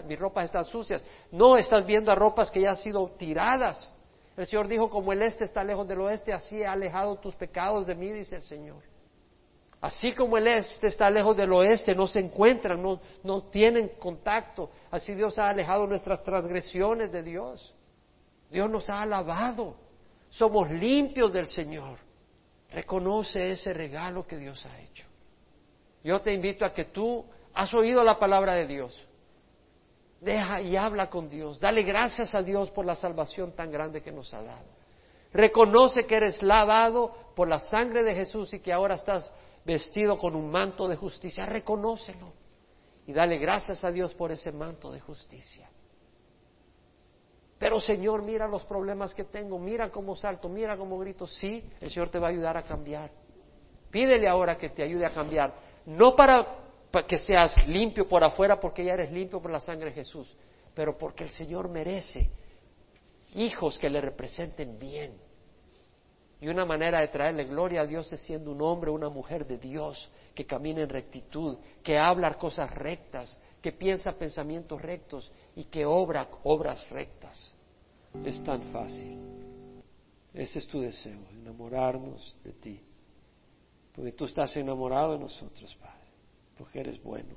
[0.06, 1.04] mis ropas están sucias.
[1.30, 3.92] No, estás viendo a ropas que ya han sido tiradas
[4.36, 7.86] el Señor dijo, como el este está lejos del oeste, así he alejado tus pecados
[7.86, 8.82] de mí, dice el Señor.
[9.80, 14.70] Así como el este está lejos del oeste, no se encuentran, no, no tienen contacto.
[14.90, 17.74] Así Dios ha alejado nuestras transgresiones de Dios.
[18.48, 19.74] Dios nos ha alabado.
[20.30, 21.98] Somos limpios del Señor.
[22.70, 25.04] Reconoce ese regalo que Dios ha hecho.
[26.04, 29.08] Yo te invito a que tú has oído la palabra de Dios.
[30.22, 31.58] Deja y habla con Dios.
[31.58, 34.68] Dale gracias a Dios por la salvación tan grande que nos ha dado.
[35.32, 40.36] Reconoce que eres lavado por la sangre de Jesús y que ahora estás vestido con
[40.36, 41.44] un manto de justicia.
[41.46, 42.32] Reconócelo
[43.04, 45.68] y dale gracias a Dios por ese manto de justicia.
[47.58, 51.26] Pero Señor, mira los problemas que tengo, mira cómo salto, mira cómo grito.
[51.26, 53.10] Sí, el Señor te va a ayudar a cambiar.
[53.90, 55.52] Pídele ahora que te ayude a cambiar.
[55.84, 56.61] No para,
[57.09, 60.36] que seas limpio por afuera, porque ya eres limpio por la sangre de Jesús,
[60.74, 62.30] pero porque el Señor merece
[63.34, 65.14] hijos que le representen bien.
[66.40, 69.47] Y una manera de traerle gloria a Dios es siendo un hombre o una mujer
[69.47, 75.64] de Dios que camina en rectitud, que habla cosas rectas, que piensa pensamientos rectos y
[75.64, 77.55] que obra obras rectas.
[78.24, 79.18] Es tan fácil.
[80.34, 82.80] Ese es tu deseo, enamorarnos de ti.
[83.95, 86.01] Porque tú estás enamorado de nosotros, Padre.
[86.62, 87.34] Porque eres bueno.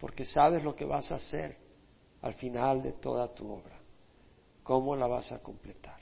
[0.00, 1.56] Porque sabes lo que vas a hacer
[2.22, 3.78] al final de toda tu obra.
[4.64, 6.00] Cómo la vas a completar.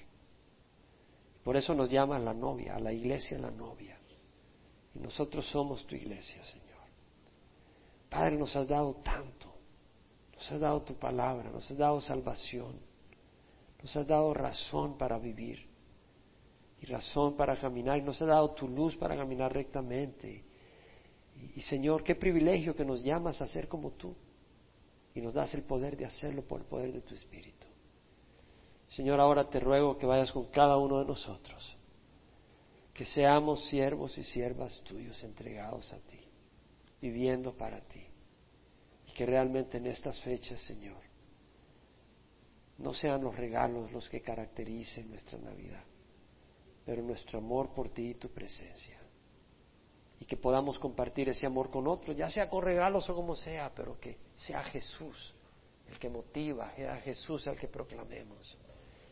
[1.45, 3.99] Por eso nos llaman la novia, a la iglesia la novia.
[4.95, 6.81] Y nosotros somos tu iglesia, Señor.
[8.09, 9.53] Padre, nos has dado tanto.
[10.33, 12.81] Nos has dado tu palabra, nos has dado salvación.
[13.83, 15.69] Nos has dado razón para vivir
[16.81, 20.49] y razón para caminar y nos has dado tu luz para caminar rectamente.
[21.57, 24.15] Y, Señor, qué privilegio que nos llamas a ser como tú
[25.15, 27.67] y nos das el poder de hacerlo por el poder de tu Espíritu.
[28.89, 31.77] Señor, ahora te ruego que vayas con cada uno de nosotros,
[32.93, 36.21] que seamos siervos y siervas tuyos entregados a ti,
[37.01, 38.05] viviendo para ti,
[39.07, 41.03] y que realmente en estas fechas, Señor,
[42.79, 45.85] no sean los regalos los que caractericen nuestra Navidad,
[46.85, 49.00] pero nuestro amor por ti y tu presencia.
[50.21, 53.73] Y que podamos compartir ese amor con otros, ya sea con regalos o como sea,
[53.75, 55.35] pero que sea Jesús
[55.91, 58.57] el que motiva, sea Jesús el que proclamemos.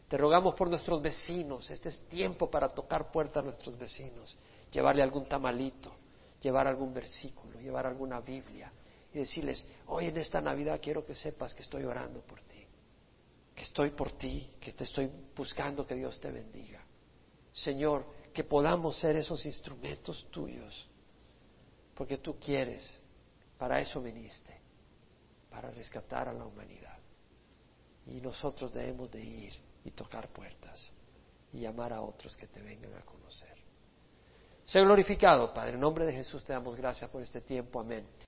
[0.07, 1.71] Te rogamos por nuestros vecinos.
[1.71, 4.37] Este es tiempo para tocar puertas a nuestros vecinos,
[4.71, 5.93] llevarle algún tamalito,
[6.41, 8.73] llevar algún versículo, llevar alguna Biblia
[9.13, 12.65] y decirles, hoy en esta Navidad quiero que sepas que estoy orando por ti,
[13.55, 16.83] que estoy por ti, que te estoy buscando que Dios te bendiga.
[17.53, 20.89] Señor, que podamos ser esos instrumentos tuyos,
[21.99, 22.97] porque tú quieres,
[23.59, 24.57] para eso viniste,
[25.51, 26.97] para rescatar a la humanidad.
[28.07, 29.53] Y nosotros debemos de ir
[29.85, 30.93] y tocar puertas
[31.53, 33.59] y llamar a otros que te vengan a conocer.
[34.65, 35.75] Sea glorificado, Padre.
[35.75, 37.81] En nombre de Jesús te damos gracias por este tiempo.
[37.81, 38.07] Amén.